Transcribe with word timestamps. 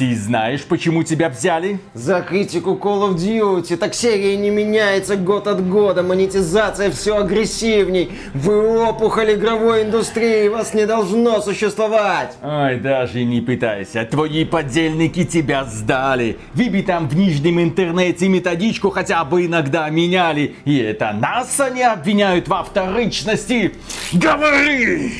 Ты 0.00 0.16
знаешь, 0.16 0.64
почему 0.64 1.02
тебя 1.02 1.28
взяли? 1.28 1.78
За 1.92 2.22
критику 2.22 2.70
Call 2.70 3.10
of 3.10 3.16
Duty. 3.16 3.76
Так 3.76 3.94
серия 3.94 4.34
не 4.38 4.48
меняется 4.48 5.14
год 5.14 5.46
от 5.46 5.68
года. 5.68 6.02
Монетизация 6.02 6.90
все 6.90 7.18
агрессивней. 7.18 8.10
Вы 8.32 8.82
опухоль 8.82 9.34
игровой 9.34 9.82
индустрии. 9.82 10.48
Вас 10.48 10.72
не 10.72 10.86
должно 10.86 11.42
существовать. 11.42 12.34
Ой, 12.42 12.78
даже 12.78 13.24
не 13.24 13.42
пытайся. 13.42 14.08
Твои 14.10 14.46
подельники 14.46 15.26
тебя 15.26 15.66
сдали. 15.66 16.38
Вы 16.54 16.70
бы 16.70 16.80
там 16.80 17.06
в 17.06 17.14
нижнем 17.14 17.60
интернете 17.60 18.26
методичку 18.26 18.88
хотя 18.88 19.22
бы 19.26 19.44
иногда 19.44 19.90
меняли. 19.90 20.54
И 20.64 20.78
это 20.78 21.12
нас 21.12 21.60
они 21.60 21.82
обвиняют 21.82 22.48
во 22.48 22.64
вторичности. 22.64 23.74
Говори! 24.14 25.12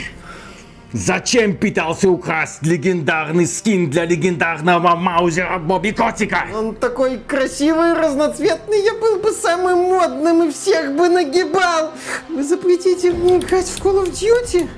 Зачем 0.93 1.57
пытался 1.57 2.11
украсть 2.11 2.63
легендарный 2.67 3.47
скин 3.47 3.91
для 3.91 4.05
легендарного 4.07 4.97
маузера 4.97 5.61
Бобби 5.61 5.93
Котика? 5.93 6.49
Он 6.53 6.75
такой 6.75 7.19
красивый, 7.19 7.93
разноцветный, 7.93 8.83
я 8.85 8.95
был 8.95 9.21
бы 9.21 9.31
самым 9.31 9.79
модным 9.85 10.49
и 10.49 10.53
всех 10.53 10.97
бы 10.97 11.09
нагибал. 11.09 11.93
Вы 12.29 12.43
запретите 12.43 13.13
мне 13.13 13.39
играть 13.39 13.67
в 13.67 13.81
Call 13.81 14.05
of 14.05 14.11
Duty? 14.11 14.69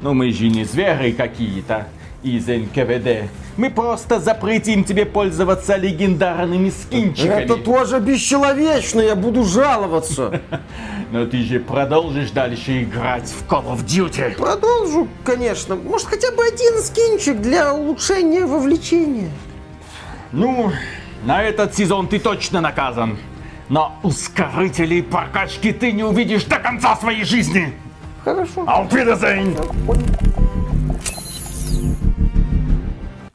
Ну 0.00 0.14
мы 0.14 0.32
же 0.32 0.48
не 0.48 0.64
звери 0.64 1.12
какие-то 1.12 1.86
из 2.22 2.46
НКВД. 2.46 3.30
Мы 3.58 3.70
просто 3.70 4.20
запретим 4.20 4.84
тебе 4.84 5.04
пользоваться 5.04 5.74
легендарными 5.74 6.70
скинчиками. 6.70 7.42
Это 7.42 7.56
тоже 7.56 7.98
бесчеловечно, 7.98 9.00
я 9.00 9.16
буду 9.16 9.42
жаловаться. 9.42 10.40
Но 11.10 11.26
ты 11.26 11.42
же 11.42 11.58
продолжишь 11.58 12.30
дальше 12.30 12.84
играть 12.84 13.28
в 13.28 13.50
Call 13.50 13.66
of 13.66 13.84
Duty. 13.84 14.36
Продолжу, 14.36 15.08
конечно. 15.24 15.74
Может, 15.74 16.06
хотя 16.06 16.30
бы 16.30 16.44
один 16.44 16.80
скинчик 16.80 17.40
для 17.40 17.74
улучшения 17.74 18.46
вовлечения. 18.46 19.32
Ну, 20.30 20.70
на 21.24 21.42
этот 21.42 21.74
сезон 21.74 22.06
ты 22.06 22.20
точно 22.20 22.60
наказан. 22.60 23.18
Но 23.68 23.98
ускорителей 24.04 25.02
прокачки 25.02 25.72
ты 25.72 25.90
не 25.90 26.04
увидишь 26.04 26.44
до 26.44 26.60
конца 26.60 26.94
своей 26.94 27.24
жизни. 27.24 27.74
Хорошо. 28.22 28.62
Auf 28.62 28.92
Wiedersehen! 28.92 30.27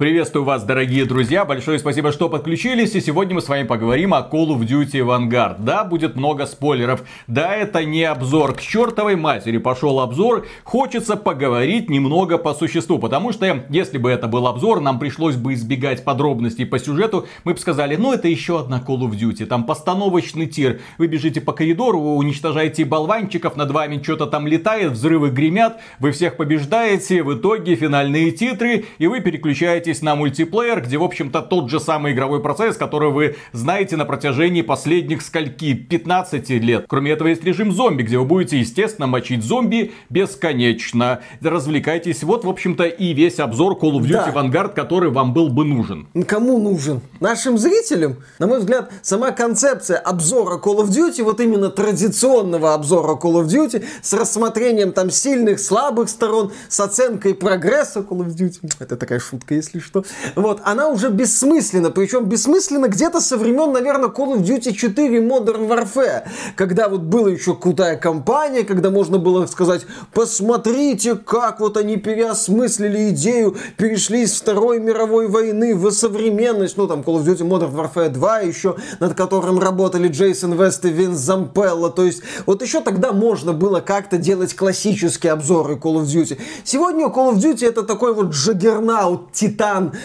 Приветствую 0.04 0.44
вас, 0.44 0.66
дорогие 0.66 1.06
друзья. 1.06 1.46
Большое 1.46 1.80
спасибо, 1.80 2.12
что 2.12 2.28
подключились. 2.28 2.94
И 2.94 3.00
сегодня 3.00 3.36
мы 3.36 3.42
с 3.42 3.48
вами 3.48 3.66
поговорим 3.66 4.14
о 4.14 4.20
Call 4.20 4.48
of 4.48 4.60
Duty 4.68 5.00
Vanguard. 5.00 5.56
Да, 5.60 5.86
будет 5.86 6.18
много 6.18 6.46
спойлеров. 6.46 7.04
Да, 7.28 7.56
это 7.56 7.86
не 7.86 8.04
обзор. 8.04 8.54
К 8.54 8.60
чертовой 8.60 9.16
матери 9.16 9.60
пошел 9.60 10.02
обзор. 10.02 10.46
Хочется 10.66 11.16
поговорить 11.16 11.90
немного 11.90 12.38
по 12.38 12.54
существу. 12.54 13.00
Потому 13.00 13.32
что, 13.32 13.64
если 13.70 13.98
бы 13.98 14.12
это 14.12 14.28
был 14.28 14.46
обзор, 14.46 14.82
нам 14.82 15.00
пришлось 15.00 15.38
бы 15.38 15.54
избегать 15.54 16.04
подробностей 16.04 16.66
по 16.66 16.80
сюжету. 16.80 17.26
Мы 17.46 17.54
бы 17.54 17.60
сказали, 17.60 17.96
ну 17.96 18.12
это 18.12 18.28
еще 18.28 18.60
одна 18.60 18.84
Call 18.86 19.10
of 19.10 19.12
Duty. 19.12 19.46
Там 19.46 19.64
постановочный 19.64 20.48
тир. 20.48 20.82
Вы 20.98 21.08
бежите 21.08 21.40
по 21.40 21.54
коридору, 21.54 22.02
вы 22.02 22.16
уничтожаете 22.18 22.84
болванчиков, 22.84 23.56
над 23.56 23.72
вами 23.72 24.04
что-то 24.04 24.26
там 24.26 24.48
летает, 24.48 24.92
взрывы 24.92 25.30
гремят, 25.30 25.80
вы 26.00 26.12
всех 26.12 26.36
побеждаете. 26.36 27.24
В 27.24 27.40
итоге 27.40 27.78
финальные 27.78 28.32
титры, 28.32 28.84
и 28.98 29.08
вы 29.08 29.22
переключаетесь 29.22 29.93
на 30.02 30.16
мультиплеер, 30.16 30.82
где, 30.82 30.98
в 30.98 31.04
общем-то, 31.04 31.42
тот 31.42 31.70
же 31.70 31.80
самый 31.80 32.14
игровой 32.14 32.42
процесс, 32.42 32.76
который 32.78 33.12
вы 33.12 33.36
знаете 33.52 33.96
на 33.98 34.06
протяжении 34.06 34.62
последних 34.62 35.22
скольки 35.22 35.74
15 35.74 36.50
лет. 36.50 36.86
Кроме 36.88 37.12
этого, 37.12 37.28
есть 37.28 37.44
режим 37.44 37.72
зомби, 37.72 38.04
где 38.04 38.18
вы 38.18 38.26
будете, 38.26 38.60
естественно, 38.60 39.08
мочить 39.08 39.44
зомби 39.44 39.94
бесконечно. 40.10 41.22
Развлекайтесь. 41.42 42.24
Вот, 42.24 42.46
в 42.46 42.50
общем-то, 42.50 42.86
и 42.86 43.14
весь 43.14 43.40
обзор 43.40 43.74
Call 43.74 43.94
of 43.94 44.02
Duty 44.02 44.12
Да. 44.12 44.32
Vanguard, 44.34 44.74
который 44.74 45.10
вам 45.12 45.34
был 45.34 45.50
бы 45.50 45.66
нужен. 45.66 46.08
Кому 46.28 46.58
нужен? 46.58 47.02
Нашим 47.20 47.58
зрителям? 47.58 48.18
На 48.40 48.48
мой 48.48 48.60
взгляд, 48.60 48.92
сама 49.02 49.32
концепция 49.32 49.98
обзора 49.98 50.58
Call 50.58 50.78
of 50.84 50.88
Duty, 50.90 51.24
вот 51.24 51.40
именно 51.40 51.70
традиционного 51.70 52.74
обзора 52.74 53.14
Call 53.16 53.44
of 53.44 53.46
Duty, 53.46 53.84
с 54.02 54.14
рассмотрением 54.14 54.92
там 54.92 55.10
сильных, 55.10 55.60
слабых 55.60 56.10
сторон, 56.10 56.52
с 56.70 56.80
оценкой 56.80 57.36
прогресса 57.36 58.00
Call 58.00 58.26
of 58.26 58.36
Duty, 58.36 58.74
это 58.80 58.96
такая 58.98 59.20
шутка, 59.20 59.56
если 59.56 59.73
что, 59.80 60.04
вот, 60.36 60.62
она 60.64 60.90
уже 60.90 61.10
бессмысленна, 61.10 61.92
причем 61.92 62.26
бессмысленна 62.26 62.88
где-то 62.88 63.22
со 63.22 63.38
времен, 63.38 63.72
наверное, 63.72 64.10
Call 64.10 64.36
of 64.36 64.44
Duty 64.44 64.74
4 64.74 65.20
Modern 65.20 65.68
Warfare, 65.68 66.24
когда 66.56 66.90
вот 66.90 67.02
была 67.02 67.30
еще 67.30 67.56
крутая 67.56 67.98
кампания, 67.98 68.64
когда 68.64 68.90
можно 68.90 69.18
было 69.18 69.46
сказать, 69.48 69.86
посмотрите, 70.14 71.16
как 71.16 71.60
вот 71.60 71.78
они 71.78 71.98
переосмыслили 71.98 73.10
идею, 73.10 73.56
перешли 73.78 74.24
из 74.24 74.34
Второй 74.40 74.80
мировой 74.80 75.28
войны 75.28 75.76
в 75.76 75.92
современность, 75.92 76.78
ну 76.78 76.88
там 76.88 77.02
Call 77.02 77.24
of 77.24 77.26
Duty 77.26 77.48
Modern 77.48 77.74
Warfare 77.74 78.10
2 78.10 78.40
еще, 78.42 78.76
над 79.00 79.16
которым 79.16 79.60
работали 79.60 80.08
Джейсон 80.08 80.54
Вест 80.54 80.86
и 80.86 80.90
Винс 80.90 81.18
Зампелло, 81.18 81.90
то 81.90 82.04
есть 82.04 82.22
вот 82.46 82.62
еще 82.62 82.82
тогда 82.82 83.12
можно 83.12 83.54
было 83.54 83.80
как-то 83.80 84.18
делать 84.18 84.56
классические 84.56 85.34
обзоры 85.34 85.76
Call 85.76 86.02
of 86.02 86.04
Duty. 86.04 86.40
Сегодня 86.64 87.08
Call 87.08 87.34
of 87.34 87.38
Duty 87.38 87.68
это 87.68 87.84
такой 87.84 88.14
вот 88.14 88.32
джаггернаут, 88.32 89.32
титан, 89.32 89.63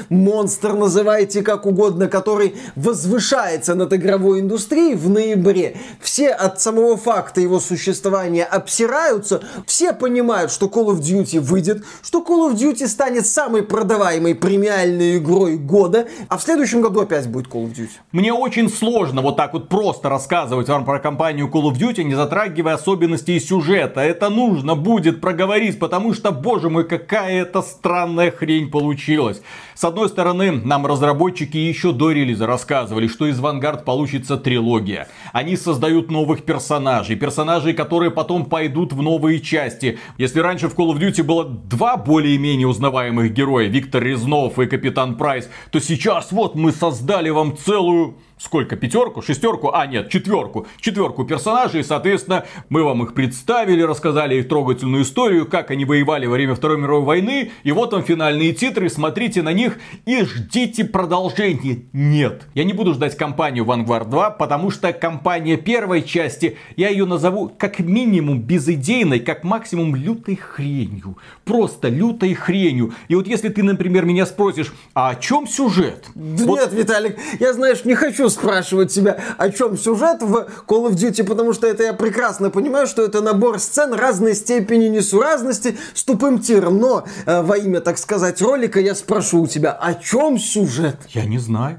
монстр, 0.09 0.75
называйте 0.75 1.43
как 1.43 1.67
угодно, 1.67 2.09
который 2.09 2.55
возвышается 2.77 3.75
над 3.75 3.93
игровой 3.93 4.41
индустрией 4.41 4.95
в 4.95 5.09
ноябре. 5.09 5.77
Все 6.01 6.31
от 6.31 6.61
самого 6.61 6.97
факта 6.97 7.41
его 7.41 7.61
существования 7.61 8.45
обсираются, 8.45 9.43
все 9.67 9.93
понимают, 9.93 10.53
что 10.53 10.67
Call 10.67 10.87
of 10.87 11.01
Duty 11.01 11.41
выйдет, 11.41 11.85
что 12.03 12.21
Call 12.21 12.51
of 12.51 12.55
Duty 12.55 12.87
станет 12.87 13.27
самой 13.27 13.63
продаваемой 13.63 14.35
премиальной 14.35 15.19
игрой 15.19 15.57
года, 15.57 16.09
а 16.29 16.39
в 16.39 16.43
следующем 16.43 16.81
году 16.81 17.01
опять 17.01 17.27
будет 17.29 17.49
Call 17.49 17.65
of 17.65 17.75
Duty. 17.75 17.91
Мне 18.13 18.33
очень 18.33 18.69
сложно 18.71 19.23
вот 19.23 19.37
так 19.37 19.53
вот 19.53 19.69
просто 19.69 20.09
рассказывать 20.09 20.69
вам 20.69 20.85
про 20.85 20.99
компанию 21.01 21.51
Call 21.53 21.71
of 21.71 21.79
Duty, 21.79 22.05
не 22.05 22.15
затрагивая 22.15 22.75
особенностей 22.75 23.41
сюжета. 23.41 24.01
Это 24.01 24.29
нужно 24.29 24.75
будет 24.75 25.21
проговорить, 25.21 25.79
потому 25.79 26.15
что, 26.15 26.31
боже 26.31 26.71
мой, 26.71 26.85
какая 26.85 27.43
это 27.43 27.63
странная 27.63 28.31
хрень 28.31 28.71
получилась. 28.71 29.43
С 29.75 29.85
одной 29.85 30.09
стороны, 30.09 30.51
нам 30.51 30.87
разработчики 30.87 31.57
еще 31.57 31.93
до 31.93 32.11
релиза 32.11 32.47
рассказывали, 32.47 33.07
что 33.07 33.27
из 33.27 33.39
Vanguard 33.39 33.85
получится 33.85 34.37
трилогия. 34.37 35.09
Они 35.33 35.57
создают 35.57 36.11
новых 36.11 36.45
персонажей, 36.45 37.15
персонажей, 37.15 37.75
которые 37.75 38.11
потом 38.11 38.47
пойдут 38.47 38.93
в 38.93 39.03
новые 39.03 39.41
части. 39.41 39.99
Если 40.17 40.41
раньше 40.41 40.69
в 40.69 40.77
Call 40.77 40.93
of 40.93 40.99
Duty 40.99 41.23
было 41.23 41.45
два 41.45 41.97
более-менее 41.97 42.67
узнаваемых 42.67 43.33
героя, 43.33 43.69
Виктор 43.69 44.03
Резнов 44.03 44.59
и 44.59 44.67
Капитан 44.67 45.17
Прайс, 45.17 45.49
то 45.71 45.79
сейчас 45.79 46.33
вот 46.33 46.57
мы 46.57 46.73
создали 46.73 47.31
вам 47.31 47.57
целую 47.57 48.17
сколько, 48.39 48.77
пятерку, 48.77 49.23
шестерку, 49.23 49.71
а 49.73 49.87
нет, 49.87 50.11
четверку, 50.11 50.67
четверку 50.81 51.25
персонажей, 51.25 51.85
соответственно, 51.85 52.45
мы 52.69 52.83
вам 52.83 53.03
их 53.03 53.15
представили, 53.15 53.83
рассказали 53.83 54.37
их 54.37 54.49
трогательную 54.49 55.03
историю, 55.03 55.47
как 55.47 55.71
они 55.71 55.85
воевали 55.85 56.27
во 56.27 56.35
время 56.35 56.55
Второй 56.55 56.79
мировой 56.79 57.05
войны, 57.05 57.51
и 57.63 57.73
вот 57.73 57.93
вам 57.93 58.03
финальные 58.03 58.53
титры, 58.53 58.89
смотрите 58.89 59.43
на 59.43 59.53
них 59.53 59.79
и 60.07 60.23
ждите 60.25 60.85
продолжения. 60.85 61.83
Нет, 61.93 62.47
я 62.55 62.65
не 62.65 62.73
буду 62.73 62.95
ждать 62.95 63.17
кампанию 63.17 63.65
Vanguard 63.65 64.09
2, 64.09 64.31
потому 64.31 64.71
что 64.71 64.93
кампания 64.93 65.57
первой 65.57 66.03
части, 66.03 66.57
я 66.77 66.89
ее 66.89 67.05
назову 67.05 67.51
как 67.57 67.79
минимум 67.81 68.41
безыдейной, 68.43 69.21
как 69.21 69.45
максимум 69.45 69.97
лютой 69.97 70.37
хренью. 70.37 71.19
Просто 71.45 71.89
лютой 71.89 72.35
хренью. 72.35 72.93
И 73.09 73.15
вот 73.15 73.27
если 73.27 73.49
ты, 73.49 73.63
например, 73.63 74.05
меня 74.05 74.27
спросишь, 74.27 74.73
а 74.95 75.11
о 75.11 75.15
чем 75.17 75.47
сюжет? 75.47 76.07
Да 76.15 76.45
Вот 76.45 76.61
Нет, 76.61 76.73
Виталик, 76.73 77.19
я, 77.41 77.53
знаешь, 77.53 77.85
не 77.85 77.95
хочу 77.95 78.28
спрашивать 78.29 78.93
тебя, 78.93 79.19
о 79.37 79.51
чем 79.51 79.77
сюжет 79.77 80.23
в 80.23 80.49
Call 80.67 80.89
of 80.89 80.93
Duty, 80.93 81.25
потому 81.25 81.53
что 81.53 81.67
это 81.67 81.83
я 81.83 81.93
прекрасно 81.93 82.51
понимаю, 82.51 82.87
что 82.87 83.03
это 83.03 83.21
набор 83.21 83.59
сцен 83.59 83.95
разной 83.95 84.35
степени 84.35 84.87
несуразности 84.87 85.77
с 85.95 86.05
тупым 86.05 86.41
тиром. 86.41 86.79
Но 86.79 87.05
э, 87.27 87.43
во 87.43 87.57
имя, 87.57 87.81
так 87.81 87.99
сказать, 87.99 88.41
ролика 88.43 88.81
я 88.81 88.95
спрошу 88.95 89.43
у 89.43 89.47
тебя, 89.47 89.73
о 89.73 89.95
чем 89.95 90.39
сюжет? 90.39 90.97
Я 91.09 91.25
не 91.25 91.39
знаю. 91.39 91.79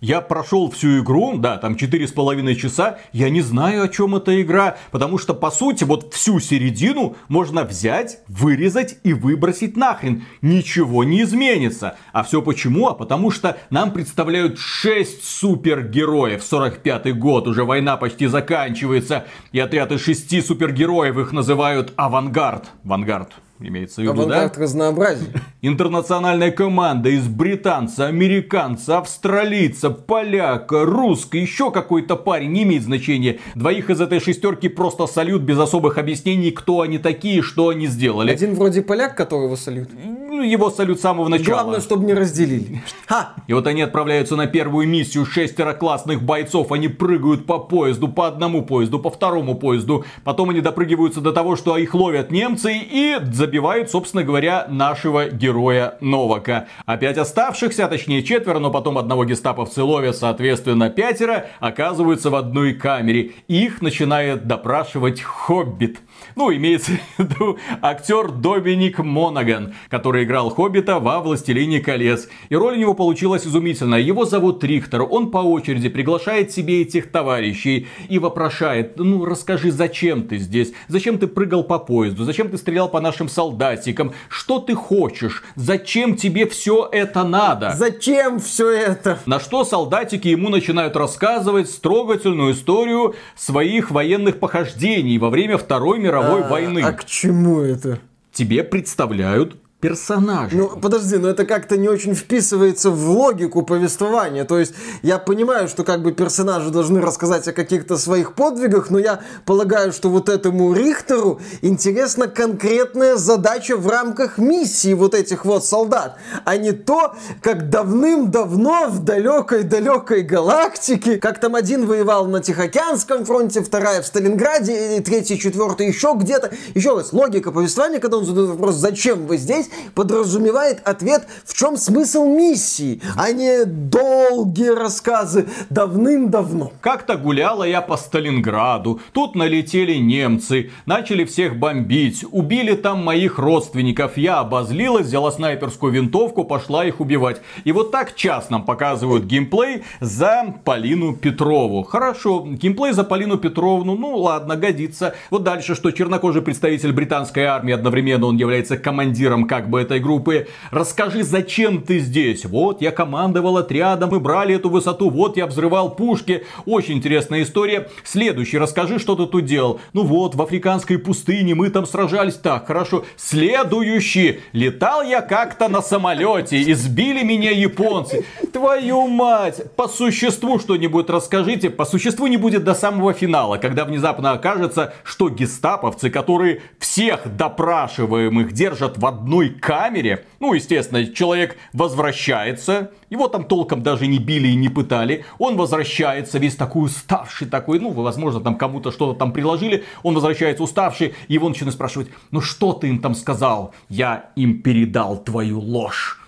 Я 0.00 0.20
прошел 0.20 0.70
всю 0.70 1.00
игру, 1.00 1.38
да, 1.38 1.56
там 1.56 1.76
четыре 1.76 2.06
с 2.06 2.12
половиной 2.12 2.54
часа, 2.54 2.98
я 3.12 3.30
не 3.30 3.40
знаю, 3.40 3.84
о 3.84 3.88
чем 3.88 4.14
эта 4.14 4.42
игра, 4.42 4.76
потому 4.90 5.16
что, 5.16 5.32
по 5.32 5.50
сути, 5.50 5.84
вот 5.84 6.12
всю 6.12 6.38
середину 6.38 7.16
можно 7.28 7.64
взять, 7.64 8.18
вырезать 8.28 8.98
и 9.04 9.14
выбросить 9.14 9.76
нахрен. 9.76 10.24
Ничего 10.42 11.02
не 11.02 11.22
изменится. 11.22 11.96
А 12.12 12.22
все 12.24 12.42
почему? 12.42 12.88
А 12.88 12.94
потому 12.94 13.30
что 13.30 13.56
нам 13.70 13.90
представляют 13.90 14.58
6 14.58 15.24
супергероев. 15.24 16.42
45-й 16.42 17.12
год, 17.12 17.48
уже 17.48 17.64
война 17.64 17.96
почти 17.96 18.26
заканчивается, 18.26 19.24
и 19.52 19.58
отряд 19.58 19.92
из 19.92 20.02
шести 20.02 20.42
супергероев 20.42 21.16
их 21.16 21.32
называют 21.32 21.94
авангард. 21.96 22.70
Авангард. 22.84 23.32
Имеется 23.58 24.02
в 24.02 24.04
виду, 24.04 24.14
да? 24.14 24.22
Авангард 24.22 24.58
разнообразия. 24.58 25.26
Интернациональная 25.62 26.50
команда 26.50 27.08
из 27.08 27.26
британца, 27.26 28.06
американца, 28.06 28.98
австралийца, 28.98 29.90
поляка, 29.90 30.84
руска, 30.84 31.38
еще 31.38 31.70
какой-то 31.70 32.16
парень, 32.16 32.52
не 32.52 32.64
имеет 32.64 32.82
значения. 32.82 33.38
Двоих 33.54 33.88
из 33.88 34.00
этой 34.00 34.20
шестерки 34.20 34.68
просто 34.68 35.06
салют 35.06 35.42
без 35.42 35.58
особых 35.58 35.96
объяснений, 35.96 36.50
кто 36.50 36.82
они 36.82 36.98
такие, 36.98 37.40
что 37.40 37.70
они 37.70 37.86
сделали. 37.86 38.30
Один 38.30 38.54
вроде 38.54 38.82
поляк, 38.82 39.16
которого 39.16 39.56
салют. 39.56 39.88
Ну, 40.36 40.42
его 40.42 40.68
салют 40.68 40.98
с 40.98 41.00
самого 41.00 41.28
начала. 41.28 41.62
Главное, 41.62 41.80
чтобы 41.80 42.04
не 42.04 42.12
разделили. 42.12 42.82
Ха! 43.06 43.32
И 43.46 43.54
вот 43.54 43.66
они 43.66 43.80
отправляются 43.80 44.36
на 44.36 44.46
первую 44.46 44.86
миссию. 44.86 45.24
Шестеро 45.24 45.72
классных 45.72 46.22
бойцов. 46.22 46.72
Они 46.72 46.88
прыгают 46.88 47.46
по 47.46 47.58
поезду, 47.58 48.08
по 48.08 48.26
одному 48.26 48.62
поезду, 48.62 48.98
по 48.98 49.08
второму 49.08 49.54
поезду. 49.54 50.04
Потом 50.24 50.50
они 50.50 50.60
допрыгиваются 50.60 51.22
до 51.22 51.32
того, 51.32 51.56
что 51.56 51.78
их 51.78 51.94
ловят 51.94 52.30
немцы 52.30 52.70
и 52.74 53.16
забивают, 53.32 53.90
собственно 53.90 54.24
говоря, 54.24 54.66
нашего 54.68 55.30
героя 55.30 55.96
Новака. 56.02 56.66
Опять 56.84 57.16
оставшихся, 57.16 57.86
а 57.86 57.88
точнее 57.88 58.22
четверо, 58.22 58.58
но 58.58 58.70
потом 58.70 58.98
одного 58.98 59.24
гестаповцы 59.24 59.82
ловят, 59.82 60.16
соответственно, 60.16 60.90
пятеро, 60.90 61.46
оказываются 61.60 62.28
в 62.28 62.34
одной 62.34 62.74
камере. 62.74 63.32
Их 63.48 63.80
начинает 63.80 64.46
допрашивать 64.46 65.22
Хоббит. 65.22 66.00
Ну, 66.36 66.54
имеется 66.54 66.92
в 67.16 67.22
виду 67.22 67.58
актер 67.82 68.30
Доминик 68.30 68.98
Монаган, 68.98 69.74
который 69.88 70.24
играл 70.24 70.50
Хоббита 70.50 70.98
во 70.98 71.20
«Властелине 71.20 71.80
колец». 71.80 72.28
И 72.48 72.56
роль 72.56 72.74
у 72.74 72.80
него 72.80 72.94
получилась 72.94 73.46
изумительная. 73.46 74.00
Его 74.00 74.24
зовут 74.24 74.62
Рихтер. 74.62 75.02
Он 75.02 75.30
по 75.30 75.38
очереди 75.38 75.88
приглашает 75.88 76.52
себе 76.52 76.82
этих 76.82 77.10
товарищей 77.10 77.88
и 78.08 78.18
вопрошает, 78.18 78.98
ну, 78.98 79.24
расскажи, 79.24 79.70
зачем 79.70 80.28
ты 80.28 80.38
здесь? 80.38 80.72
Зачем 80.88 81.18
ты 81.18 81.26
прыгал 81.26 81.64
по 81.64 81.78
поезду? 81.78 82.24
Зачем 82.24 82.50
ты 82.50 82.58
стрелял 82.58 82.88
по 82.88 83.00
нашим 83.00 83.28
солдатикам? 83.28 84.12
Что 84.28 84.58
ты 84.58 84.74
хочешь? 84.74 85.42
Зачем 85.54 86.16
тебе 86.16 86.46
все 86.46 86.88
это 86.90 87.24
надо? 87.24 87.72
Зачем 87.76 88.40
все 88.40 88.70
это? 88.70 89.18
На 89.26 89.40
что 89.40 89.64
солдатики 89.64 90.28
ему 90.28 90.48
начинают 90.48 90.96
рассказывать 90.96 91.70
строгательную 91.70 92.52
историю 92.52 93.14
своих 93.34 93.90
военных 93.90 94.38
похождений 94.38 95.18
во 95.18 95.30
время 95.30 95.58
Второй 95.58 95.98
мировой 96.06 96.42
А, 96.42 96.48
войны. 96.48 96.80
А 96.82 96.92
к 96.92 97.04
чему 97.04 97.60
это? 97.60 97.98
Тебе 98.32 98.62
представляют 98.64 99.56
персонажа. 99.86 100.56
Ну, 100.56 100.68
подожди, 100.68 101.16
но 101.16 101.28
это 101.28 101.44
как-то 101.44 101.76
не 101.76 101.88
очень 101.88 102.14
вписывается 102.14 102.90
в 102.90 103.08
логику 103.08 103.62
повествования. 103.62 104.44
То 104.44 104.58
есть, 104.58 104.74
я 105.02 105.18
понимаю, 105.18 105.68
что 105.68 105.84
как 105.84 106.02
бы 106.02 106.10
персонажи 106.10 106.70
должны 106.70 107.00
рассказать 107.00 107.46
о 107.46 107.52
каких-то 107.52 107.96
своих 107.96 108.34
подвигах, 108.34 108.90
но 108.90 108.98
я 108.98 109.20
полагаю, 109.44 109.92
что 109.92 110.08
вот 110.08 110.28
этому 110.28 110.72
Рихтеру 110.72 111.40
интересна 111.62 112.26
конкретная 112.26 113.16
задача 113.16 113.76
в 113.76 113.86
рамках 113.88 114.38
миссии 114.38 114.92
вот 114.92 115.14
этих 115.14 115.44
вот 115.44 115.64
солдат, 115.64 116.16
а 116.44 116.56
не 116.56 116.72
то, 116.72 117.14
как 117.40 117.70
давным-давно 117.70 118.88
в 118.88 119.04
далекой-далекой 119.04 120.22
галактике, 120.22 121.18
как 121.18 121.38
там 121.40 121.54
один 121.54 121.86
воевал 121.86 122.26
на 122.26 122.40
Тихоокеанском 122.40 123.24
фронте, 123.24 123.62
вторая 123.62 124.02
в 124.02 124.06
Сталинграде, 124.06 124.96
и 124.96 125.00
третья, 125.00 125.36
четвертая 125.36 125.86
еще 125.86 126.14
где-то. 126.16 126.50
Еще 126.74 126.96
раз, 126.96 127.12
логика 127.12 127.52
повествования, 127.52 128.00
когда 128.00 128.18
он 128.18 128.24
задает 128.24 128.50
вопрос, 128.50 128.74
зачем 128.74 129.26
вы 129.26 129.36
здесь, 129.36 129.66
подразумевает 129.94 130.80
ответ, 130.84 131.26
в 131.44 131.54
чем 131.54 131.76
смысл 131.76 132.26
миссии, 132.26 133.00
а 133.16 133.32
не 133.32 133.64
долгие 133.64 134.74
рассказы 134.74 135.48
давным-давно. 135.70 136.72
Как-то 136.80 137.16
гуляла 137.16 137.64
я 137.64 137.80
по 137.80 137.96
Сталинграду, 137.96 139.00
тут 139.12 139.34
налетели 139.34 139.94
немцы, 139.94 140.70
начали 140.86 141.24
всех 141.24 141.56
бомбить, 141.56 142.24
убили 142.30 142.74
там 142.74 143.04
моих 143.04 143.38
родственников, 143.38 144.16
я 144.16 144.40
обозлилась, 144.40 145.06
взяла 145.06 145.30
снайперскую 145.32 145.92
винтовку, 145.92 146.44
пошла 146.44 146.84
их 146.84 147.00
убивать. 147.00 147.40
И 147.64 147.72
вот 147.72 147.90
так 147.90 148.14
час 148.14 148.50
нам 148.50 148.64
показывают 148.64 149.24
геймплей 149.24 149.84
за 150.00 150.54
Полину 150.64 151.14
Петрову. 151.14 151.82
Хорошо, 151.82 152.44
геймплей 152.46 152.92
за 152.92 153.04
Полину 153.04 153.38
Петровну, 153.38 153.96
ну 153.96 154.16
ладно, 154.16 154.56
годится. 154.56 155.14
Вот 155.30 155.42
дальше, 155.42 155.74
что 155.74 155.90
чернокожий 155.90 156.42
представитель 156.42 156.92
британской 156.92 157.44
армии, 157.44 157.72
одновременно 157.72 158.26
он 158.26 158.36
является 158.36 158.76
командиром 158.76 159.46
как 159.56 159.70
бы 159.70 159.80
этой 159.80 160.00
группы. 160.00 160.48
Расскажи, 160.70 161.22
зачем 161.22 161.80
ты 161.80 161.98
здесь? 161.98 162.44
Вот, 162.44 162.82
я 162.82 162.90
командовал 162.90 163.56
отрядом, 163.56 164.10
мы 164.10 164.20
брали 164.20 164.54
эту 164.54 164.68
высоту, 164.68 165.08
вот 165.08 165.38
я 165.38 165.46
взрывал 165.46 165.94
пушки. 165.94 166.44
Очень 166.66 166.98
интересная 166.98 167.42
история. 167.42 167.88
Следующий, 168.04 168.58
расскажи, 168.58 168.98
что 168.98 169.16
ты 169.16 169.24
тут 169.24 169.46
делал. 169.46 169.80
Ну 169.94 170.02
вот, 170.02 170.34
в 170.34 170.42
африканской 170.42 170.98
пустыне 170.98 171.54
мы 171.54 171.70
там 171.70 171.86
сражались. 171.86 172.34
Так, 172.34 172.66
хорошо. 172.66 173.06
Следующий. 173.16 174.40
Летал 174.52 175.02
я 175.02 175.22
как-то 175.22 175.68
на 175.68 175.80
самолете, 175.80 176.58
и 176.58 176.74
сбили 176.74 177.22
меня 177.22 177.50
японцы. 177.50 178.26
Твою 178.52 179.06
мать! 179.08 179.62
По 179.74 179.88
существу 179.88 180.58
что-нибудь 180.58 181.08
расскажите. 181.08 181.70
По 181.70 181.86
существу 181.86 182.26
не 182.26 182.36
будет 182.36 182.62
до 182.62 182.74
самого 182.74 183.14
финала, 183.14 183.56
когда 183.56 183.86
внезапно 183.86 184.32
окажется, 184.32 184.92
что 185.02 185.30
гестаповцы, 185.30 186.10
которые 186.10 186.60
всех 186.78 187.36
допрашиваемых 187.36 188.52
держат 188.52 188.98
в 188.98 189.06
одной 189.06 189.45
камере, 189.50 190.24
ну, 190.40 190.52
естественно, 190.54 191.06
человек 191.06 191.56
возвращается, 191.72 192.90
его 193.10 193.28
там 193.28 193.44
толком 193.44 193.82
даже 193.82 194.06
не 194.06 194.18
били 194.18 194.48
и 194.48 194.54
не 194.54 194.68
пытали, 194.68 195.24
он 195.38 195.56
возвращается 195.56 196.38
весь 196.38 196.56
такой 196.56 196.86
уставший, 196.86 197.48
такой, 197.48 197.78
ну, 197.78 197.90
возможно, 197.90 198.40
там 198.40 198.56
кому-то 198.56 198.90
что-то 198.90 199.18
там 199.18 199.32
приложили, 199.32 199.84
он 200.02 200.14
возвращается 200.14 200.62
уставший, 200.62 201.14
и 201.28 201.34
его 201.34 201.48
начинают 201.48 201.74
спрашивать, 201.74 202.08
ну, 202.30 202.40
что 202.40 202.72
ты 202.72 202.88
им 202.88 202.98
там 202.98 203.14
сказал? 203.14 203.74
Я 203.88 204.30
им 204.36 204.62
передал 204.62 205.16
твою 205.18 205.60
ложь 205.60 206.20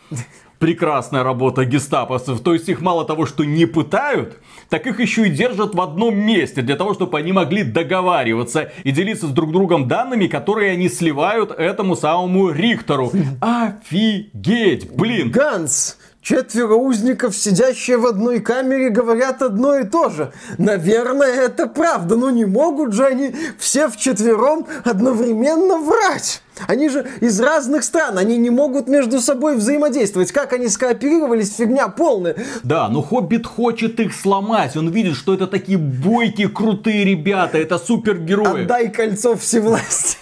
прекрасная 0.58 1.22
работа 1.22 1.64
гестаповцев. 1.64 2.40
То 2.40 2.52
есть 2.54 2.68
их 2.68 2.80
мало 2.80 3.04
того, 3.04 3.26
что 3.26 3.44
не 3.44 3.66
пытают, 3.66 4.38
так 4.68 4.86
их 4.86 5.00
еще 5.00 5.26
и 5.28 5.30
держат 5.30 5.74
в 5.74 5.80
одном 5.80 6.16
месте, 6.16 6.62
для 6.62 6.76
того, 6.76 6.94
чтобы 6.94 7.18
они 7.18 7.32
могли 7.32 7.62
договариваться 7.62 8.72
и 8.84 8.90
делиться 8.90 9.26
с 9.26 9.30
друг 9.30 9.52
другом 9.52 9.88
данными, 9.88 10.26
которые 10.26 10.72
они 10.72 10.88
сливают 10.88 11.50
этому 11.50 11.96
самому 11.96 12.50
Рихтеру. 12.50 13.12
Офигеть, 13.40 14.94
блин. 14.94 15.30
Ганс, 15.30 15.98
Четверо 16.20 16.74
узников, 16.74 17.36
сидящие 17.36 17.96
в 17.96 18.06
одной 18.06 18.40
камере, 18.40 18.90
говорят 18.90 19.40
одно 19.40 19.78
и 19.78 19.84
то 19.84 20.10
же. 20.10 20.32
Наверное, 20.58 21.32
это 21.32 21.66
правда, 21.66 22.16
но 22.16 22.30
не 22.30 22.44
могут 22.44 22.92
же 22.92 23.06
они 23.06 23.34
все 23.58 23.88
вчетвером 23.88 24.66
одновременно 24.84 25.78
врать. 25.78 26.42
Они 26.66 26.88
же 26.88 27.06
из 27.20 27.40
разных 27.40 27.84
стран, 27.84 28.18
они 28.18 28.36
не 28.36 28.50
могут 28.50 28.88
между 28.88 29.20
собой 29.20 29.56
взаимодействовать. 29.56 30.32
Как 30.32 30.52
они 30.52 30.68
скооперировались, 30.68 31.54
фигня 31.54 31.88
полная. 31.88 32.36
Да, 32.64 32.88
но 32.88 33.00
Хоббит 33.00 33.46
хочет 33.46 34.00
их 34.00 34.12
сломать. 34.12 34.76
Он 34.76 34.90
видит, 34.90 35.14
что 35.14 35.34
это 35.34 35.46
такие 35.46 35.78
бойкие, 35.78 36.48
крутые 36.48 37.04
ребята, 37.04 37.58
это 37.58 37.78
супергерои. 37.78 38.64
Отдай 38.64 38.90
кольцо 38.90 39.36
всевластия. 39.36 40.18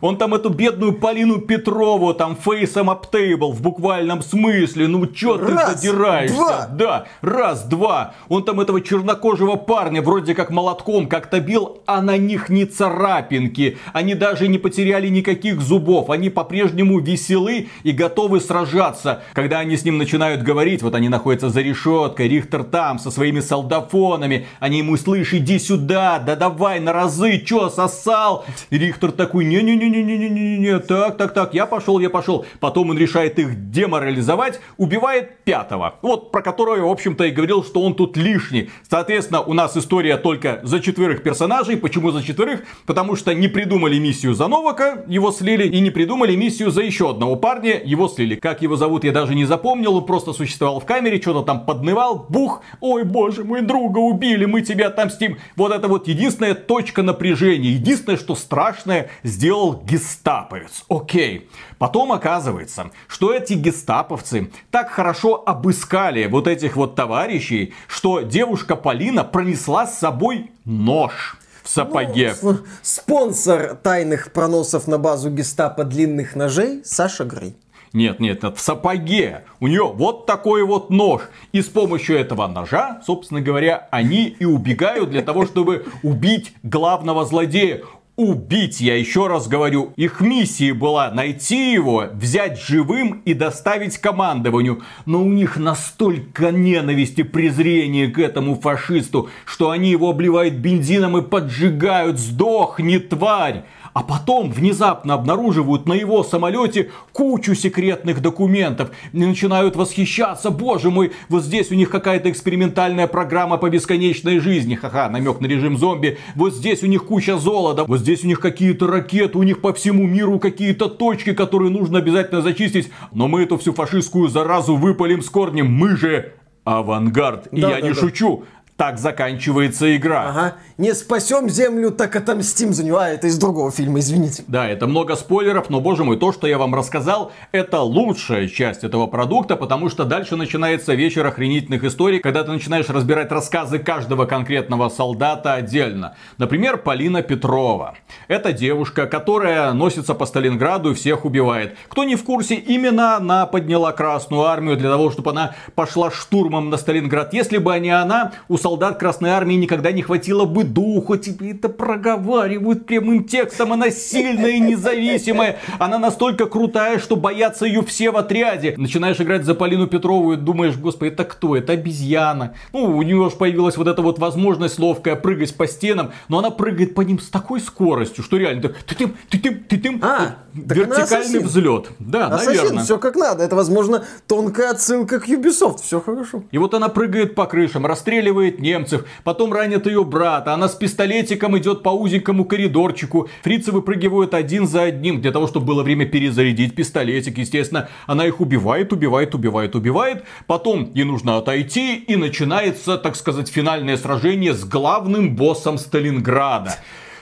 Он 0.00 0.16
там 0.16 0.34
эту 0.34 0.50
бедную 0.50 0.92
Полину 0.94 1.38
Петрову 1.38 2.14
там 2.14 2.36
фейсом 2.36 2.90
аптейбл 2.90 3.52
в 3.52 3.62
буквальном 3.62 4.22
смысле. 4.22 4.88
Ну 4.88 5.06
чё 5.06 5.38
ты 5.38 5.52
Раз, 5.52 5.74
задираешься? 5.80 6.36
два. 6.36 6.66
Да, 6.70 7.06
раз, 7.22 7.64
два. 7.64 8.14
Он 8.28 8.44
там 8.44 8.60
этого 8.60 8.80
чернокожего 8.80 9.56
парня 9.56 10.02
вроде 10.02 10.34
как 10.34 10.50
молотком 10.50 11.06
как-то 11.08 11.40
бил, 11.40 11.78
а 11.86 12.02
на 12.02 12.16
них 12.16 12.48
не 12.48 12.64
царапинки. 12.64 13.78
Они 13.92 14.14
даже 14.14 14.48
не 14.48 14.58
потеряли 14.58 15.08
никаких 15.08 15.60
зубов. 15.60 16.10
Они 16.10 16.30
по-прежнему 16.30 16.98
веселы 17.00 17.68
и 17.82 17.92
готовы 17.92 18.40
сражаться. 18.40 19.22
Когда 19.32 19.58
они 19.60 19.76
с 19.76 19.84
ним 19.84 19.98
начинают 19.98 20.42
говорить, 20.42 20.82
вот 20.82 20.94
они 20.94 21.08
находятся 21.08 21.50
за 21.50 21.60
решеткой, 21.60 22.28
Рихтер 22.28 22.64
там 22.64 22.98
со 22.98 23.10
своими 23.10 23.40
солдафонами. 23.40 24.46
Они 24.60 24.78
ему 24.78 24.96
слышь, 24.96 25.34
иди 25.34 25.58
сюда, 25.58 26.18
да 26.18 26.36
давай 26.36 26.80
на 26.80 26.92
разы, 26.92 27.38
чё, 27.38 27.68
сосал? 27.68 28.44
И 28.70 28.78
Рихтер 28.78 29.12
такой, 29.12 29.44
не-не-не-не-не-не-не, 29.78 30.78
так, 30.80 31.16
так, 31.16 31.34
так, 31.34 31.54
я 31.54 31.66
пошел, 31.66 31.98
я 31.98 32.10
пошел. 32.10 32.44
Потом 32.60 32.90
он 32.90 32.98
решает 32.98 33.38
их 33.38 33.70
деморализовать, 33.70 34.60
убивает 34.76 35.44
пятого. 35.44 35.96
Вот 36.02 36.32
про 36.32 36.42
которого, 36.42 36.86
в 36.86 36.90
общем-то, 36.90 37.24
и 37.24 37.30
говорил, 37.30 37.64
что 37.64 37.82
он 37.82 37.94
тут 37.94 38.16
лишний. 38.16 38.70
Соответственно, 38.88 39.42
у 39.42 39.52
нас 39.52 39.76
история 39.76 40.16
только 40.16 40.60
за 40.62 40.80
четверых 40.80 41.22
персонажей. 41.22 41.76
Почему 41.76 42.10
за 42.10 42.22
четверых? 42.22 42.64
Потому 42.86 43.16
что 43.16 43.34
не 43.34 43.48
придумали 43.48 43.98
миссию 43.98 44.34
за 44.34 44.48
Новака, 44.48 45.04
его 45.06 45.32
слили, 45.32 45.66
и 45.66 45.80
не 45.80 45.90
придумали 45.90 46.34
миссию 46.36 46.70
за 46.70 46.82
еще 46.82 47.10
одного 47.10 47.36
парня, 47.36 47.80
его 47.84 48.08
слили. 48.08 48.36
Как 48.36 48.62
его 48.62 48.76
зовут, 48.76 49.04
я 49.04 49.12
даже 49.12 49.34
не 49.34 49.44
запомнил, 49.44 49.96
он 49.96 50.06
просто 50.06 50.32
существовал 50.32 50.80
в 50.80 50.86
камере, 50.86 51.20
что-то 51.20 51.42
там 51.42 51.66
поднывал, 51.66 52.26
бух, 52.28 52.62
ой, 52.80 53.04
боже 53.04 53.44
мой, 53.44 53.62
друга 53.62 53.98
убили, 53.98 54.44
мы 54.44 54.62
тебя 54.62 54.88
отомстим. 54.88 55.38
Вот 55.56 55.72
это 55.72 55.88
вот 55.88 56.08
единственная 56.08 56.54
точка 56.54 57.02
напряжения, 57.02 57.70
единственное, 57.70 58.18
что 58.18 58.34
страшное 58.34 59.10
сделал 59.22 59.65
гестаповец. 59.74 60.84
Окей. 60.88 61.48
Потом 61.78 62.12
оказывается, 62.12 62.90
что 63.08 63.32
эти 63.32 63.54
гестаповцы 63.54 64.50
так 64.70 64.90
хорошо 64.90 65.42
обыскали 65.46 66.26
вот 66.26 66.46
этих 66.48 66.76
вот 66.76 66.94
товарищей, 66.94 67.74
что 67.86 68.20
девушка 68.20 68.76
Полина 68.76 69.24
пронесла 69.24 69.86
с 69.86 69.98
собой 69.98 70.50
нож 70.64 71.36
в 71.62 71.68
сапоге. 71.68 72.34
Ну, 72.42 72.58
спонсор 72.82 73.76
тайных 73.76 74.32
проносов 74.32 74.86
на 74.86 74.98
базу 74.98 75.30
гестапо 75.30 75.84
длинных 75.84 76.36
ножей 76.36 76.82
Саша 76.84 77.24
Грей. 77.24 77.56
Нет, 77.92 78.20
нет, 78.20 78.42
нет, 78.42 78.56
в 78.56 78.60
сапоге. 78.60 79.44
У 79.58 79.68
нее 79.68 79.84
вот 79.84 80.26
такой 80.26 80.64
вот 80.64 80.90
нож. 80.90 81.22
И 81.52 81.62
с 81.62 81.66
помощью 81.66 82.18
этого 82.18 82.46
ножа, 82.46 83.00
собственно 83.06 83.40
говоря, 83.40 83.88
они 83.90 84.26
и 84.26 84.44
убегают 84.44 85.10
для 85.10 85.22
того, 85.22 85.46
чтобы 85.46 85.86
убить 86.02 86.52
главного 86.62 87.24
злодея. 87.24 87.80
Убить. 88.16 88.80
Я 88.80 88.96
еще 88.96 89.26
раз 89.26 89.46
говорю, 89.46 89.92
их 89.96 90.20
миссией 90.20 90.72
была 90.72 91.10
найти 91.10 91.72
его, 91.72 92.06
взять 92.12 92.60
живым 92.60 93.22
и 93.24 93.34
доставить 93.34 93.98
командованию. 93.98 94.82
Но 95.04 95.22
у 95.22 95.28
них 95.28 95.56
настолько 95.56 96.50
ненависть 96.50 97.18
и 97.18 97.22
презрение 97.22 98.08
к 98.08 98.18
этому 98.18 98.56
фашисту, 98.56 99.28
что 99.44 99.70
они 99.70 99.90
его 99.90 100.10
обливают 100.10 100.54
бензином 100.54 101.18
и 101.18 101.22
поджигают. 101.22 102.18
Сдохни, 102.18 102.98
тварь! 102.98 103.64
А 103.96 104.02
потом 104.02 104.50
внезапно 104.50 105.14
обнаруживают 105.14 105.86
на 105.86 105.94
его 105.94 106.22
самолете 106.22 106.90
кучу 107.14 107.54
секретных 107.54 108.20
документов 108.20 108.90
и 109.14 109.16
начинают 109.16 109.74
восхищаться, 109.74 110.50
боже 110.50 110.90
мой, 110.90 111.12
вот 111.30 111.44
здесь 111.44 111.70
у 111.70 111.74
них 111.74 111.88
какая-то 111.88 112.30
экспериментальная 112.30 113.06
программа 113.06 113.56
по 113.56 113.70
бесконечной 113.70 114.38
жизни, 114.38 114.74
ха-ха, 114.74 115.08
намек 115.08 115.40
на 115.40 115.46
режим 115.46 115.78
зомби, 115.78 116.18
вот 116.34 116.52
здесь 116.52 116.82
у 116.82 116.86
них 116.88 117.06
куча 117.06 117.38
золота, 117.38 117.84
вот 117.84 118.00
здесь 118.00 118.22
у 118.22 118.26
них 118.26 118.38
какие-то 118.38 118.86
ракеты, 118.86 119.38
у 119.38 119.42
них 119.44 119.62
по 119.62 119.72
всему 119.72 120.06
миру 120.06 120.38
какие-то 120.40 120.88
точки, 120.88 121.32
которые 121.32 121.70
нужно 121.70 122.00
обязательно 122.00 122.42
зачистить, 122.42 122.90
но 123.12 123.28
мы 123.28 123.44
эту 123.44 123.56
всю 123.56 123.72
фашистскую 123.72 124.28
заразу 124.28 124.76
выпалим 124.76 125.22
с 125.22 125.30
корнем, 125.30 125.72
мы 125.72 125.96
же 125.96 126.34
авангард. 126.64 127.48
И 127.50 127.60
я 127.60 127.68
да, 127.68 127.80
не 127.80 127.88
да. 127.90 127.94
шучу. 127.94 128.44
Так 128.76 128.98
заканчивается 128.98 129.96
игра. 129.96 130.28
Ага. 130.28 130.54
Не 130.76 130.92
спасем 130.94 131.48
землю, 131.48 131.90
так 131.90 132.14
отомстим 132.14 132.74
за 132.74 132.84
нее. 132.84 132.98
А, 132.98 133.08
это 133.08 133.26
из 133.26 133.38
другого 133.38 133.70
фильма, 133.70 134.00
извините. 134.00 134.44
Да, 134.48 134.68
это 134.68 134.86
много 134.86 135.16
спойлеров, 135.16 135.70
но, 135.70 135.80
боже 135.80 136.04
мой, 136.04 136.18
то, 136.18 136.30
что 136.30 136.46
я 136.46 136.58
вам 136.58 136.74
рассказал, 136.74 137.32
это 137.52 137.80
лучшая 137.80 138.48
часть 138.48 138.84
этого 138.84 139.06
продукта, 139.06 139.56
потому 139.56 139.88
что 139.88 140.04
дальше 140.04 140.36
начинается 140.36 140.92
вечер 140.92 141.24
охренительных 141.24 141.84
историй, 141.84 142.18
когда 142.18 142.44
ты 142.44 142.52
начинаешь 142.52 142.90
разбирать 142.90 143.32
рассказы 143.32 143.78
каждого 143.78 144.26
конкретного 144.26 144.90
солдата 144.90 145.54
отдельно. 145.54 146.14
Например, 146.36 146.76
Полина 146.76 147.22
Петрова. 147.22 147.94
Это 148.28 148.52
девушка, 148.52 149.06
которая 149.06 149.72
носится 149.72 150.12
по 150.12 150.26
Сталинграду 150.26 150.90
и 150.90 150.94
всех 150.94 151.24
убивает. 151.24 151.78
Кто 151.88 152.04
не 152.04 152.16
в 152.16 152.24
курсе, 152.24 152.56
именно 152.56 153.16
она 153.16 153.46
подняла 153.46 153.92
Красную 153.92 154.42
Армию 154.42 154.76
для 154.76 154.90
того, 154.90 155.10
чтобы 155.10 155.30
она 155.30 155.54
пошла 155.74 156.10
штурмом 156.10 156.68
на 156.68 156.76
Сталинград. 156.76 157.32
Если 157.32 157.56
бы 157.56 157.78
не 157.78 157.88
она, 157.88 158.32
у 158.48 158.58
солдат 158.66 158.98
Красной 158.98 159.30
Армии 159.30 159.54
никогда 159.54 159.92
не 159.92 160.02
хватило 160.02 160.44
бы 160.44 160.64
духу. 160.64 161.16
Тебе 161.16 161.52
это 161.52 161.68
проговаривают 161.68 162.84
прямым 162.84 163.22
текстом. 163.22 163.72
Она 163.72 163.90
сильная 163.90 164.50
и 164.50 164.58
независимая. 164.58 165.58
Она 165.78 166.00
настолько 166.00 166.46
крутая, 166.46 166.98
что 166.98 167.14
боятся 167.14 167.64
ее 167.64 167.84
все 167.84 168.10
в 168.10 168.16
отряде. 168.16 168.74
Начинаешь 168.76 169.20
играть 169.20 169.44
за 169.44 169.54
Полину 169.54 169.86
Петрову 169.86 170.32
и 170.32 170.36
думаешь, 170.36 170.76
господи, 170.76 171.10
это 171.10 171.22
кто? 171.22 171.56
Это 171.56 171.74
обезьяна. 171.74 172.54
Ну, 172.72 172.96
у 172.96 173.02
нее 173.02 173.30
же 173.30 173.36
появилась 173.36 173.76
вот 173.76 173.86
эта 173.86 174.02
вот 174.02 174.18
возможность 174.18 174.80
ловкая 174.80 175.14
прыгать 175.14 175.56
по 175.56 175.68
стенам. 175.68 176.10
Но 176.28 176.40
она 176.40 176.50
прыгает 176.50 176.96
по 176.96 177.02
ним 177.02 177.20
с 177.20 177.28
такой 177.28 177.60
скоростью, 177.60 178.24
что 178.24 178.36
реально 178.36 178.62
ты 178.62 178.74
ты 178.84 178.96
ты 178.96 179.38
ты 179.38 179.54
ты 179.54 179.78
ты 179.78 179.98
а, 180.02 180.38
вертикальный 180.54 181.38
взлет. 181.38 181.90
Да, 182.00 182.26
ассасин, 182.26 182.56
наверное. 182.56 182.82
все 182.82 182.98
как 182.98 183.14
надо. 183.14 183.44
Это, 183.44 183.54
возможно, 183.54 184.04
тонкая 184.26 184.72
отсылка 184.72 185.20
к 185.20 185.28
Ubisoft. 185.28 185.82
Все 185.82 186.00
хорошо. 186.00 186.42
И 186.50 186.58
вот 186.58 186.74
она 186.74 186.88
прыгает 186.88 187.36
по 187.36 187.46
крышам, 187.46 187.86
расстреливает 187.86 188.55
убивает 188.56 188.60
немцев, 188.60 189.04
потом 189.24 189.52
ранит 189.52 189.86
ее 189.86 190.04
брата, 190.04 190.54
она 190.54 190.68
с 190.68 190.74
пистолетиком 190.74 191.56
идет 191.58 191.82
по 191.82 191.90
узенькому 191.90 192.44
коридорчику, 192.44 193.28
фрицы 193.42 193.72
выпрыгивают 193.72 194.34
один 194.34 194.66
за 194.66 194.82
одним, 194.82 195.20
для 195.20 195.32
того, 195.32 195.46
чтобы 195.46 195.66
было 195.66 195.82
время 195.82 196.06
перезарядить 196.06 196.74
пистолетик, 196.74 197.38
естественно, 197.38 197.88
она 198.06 198.26
их 198.26 198.40
убивает, 198.40 198.92
убивает, 198.92 199.34
убивает, 199.34 199.74
убивает, 199.74 200.24
потом 200.46 200.90
ей 200.94 201.04
нужно 201.04 201.36
отойти, 201.36 201.96
и 201.96 202.16
начинается, 202.16 202.98
так 202.98 203.16
сказать, 203.16 203.48
финальное 203.48 203.96
сражение 203.96 204.52
с 204.52 204.64
главным 204.64 205.36
боссом 205.36 205.78
Сталинграда. 205.78 206.76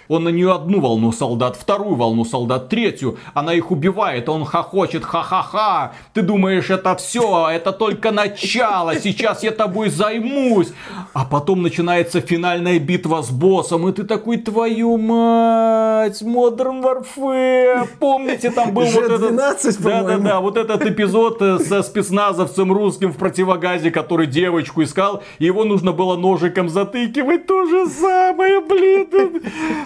Он 0.08 0.24
на 0.24 0.28
нее 0.28 0.52
одну 0.52 0.80
волну 0.80 1.12
солдат, 1.12 1.56
вторую 1.56 1.94
волну 1.96 2.24
солдат, 2.24 2.68
третью. 2.68 3.18
Она 3.32 3.54
их 3.54 3.70
убивает, 3.70 4.28
он 4.28 4.44
хохочет, 4.44 5.04
ха-ха-ха. 5.04 5.92
Ты 6.12 6.22
думаешь, 6.22 6.70
это 6.70 6.94
все, 6.96 7.48
это 7.50 7.72
только 7.72 8.10
начало, 8.10 8.96
сейчас 8.96 9.42
я 9.42 9.50
тобой 9.50 9.88
займусь. 9.88 10.72
А 11.12 11.24
потом 11.24 11.62
начинается 11.62 12.20
финальная 12.20 12.78
битва 12.78 13.22
с 13.22 13.30
боссом, 13.30 13.88
и 13.88 13.92
ты 13.92 14.04
такой, 14.04 14.36
твою 14.38 14.96
мать, 14.98 16.22
Modern 16.22 16.82
Warfare. 16.82 17.88
Помните, 17.98 18.50
там 18.50 18.72
был 18.72 18.84
вот 18.84 19.04
этот... 19.04 19.36
Да-да-да, 19.80 20.40
вот 20.40 20.56
этот 20.56 20.84
эпизод 20.86 21.40
э, 21.40 21.58
со 21.58 21.82
спецназовцем 21.82 22.72
русским 22.72 23.12
в 23.12 23.16
противогазе, 23.16 23.90
который 23.90 24.26
девочку 24.26 24.82
искал, 24.82 25.22
и 25.38 25.46
его 25.46 25.64
нужно 25.64 25.92
было 25.92 26.16
ножиком 26.16 26.68
затыкивать. 26.68 27.46
То 27.46 27.64
же 27.66 27.86
самое, 27.88 28.60
блин. 28.60 29.42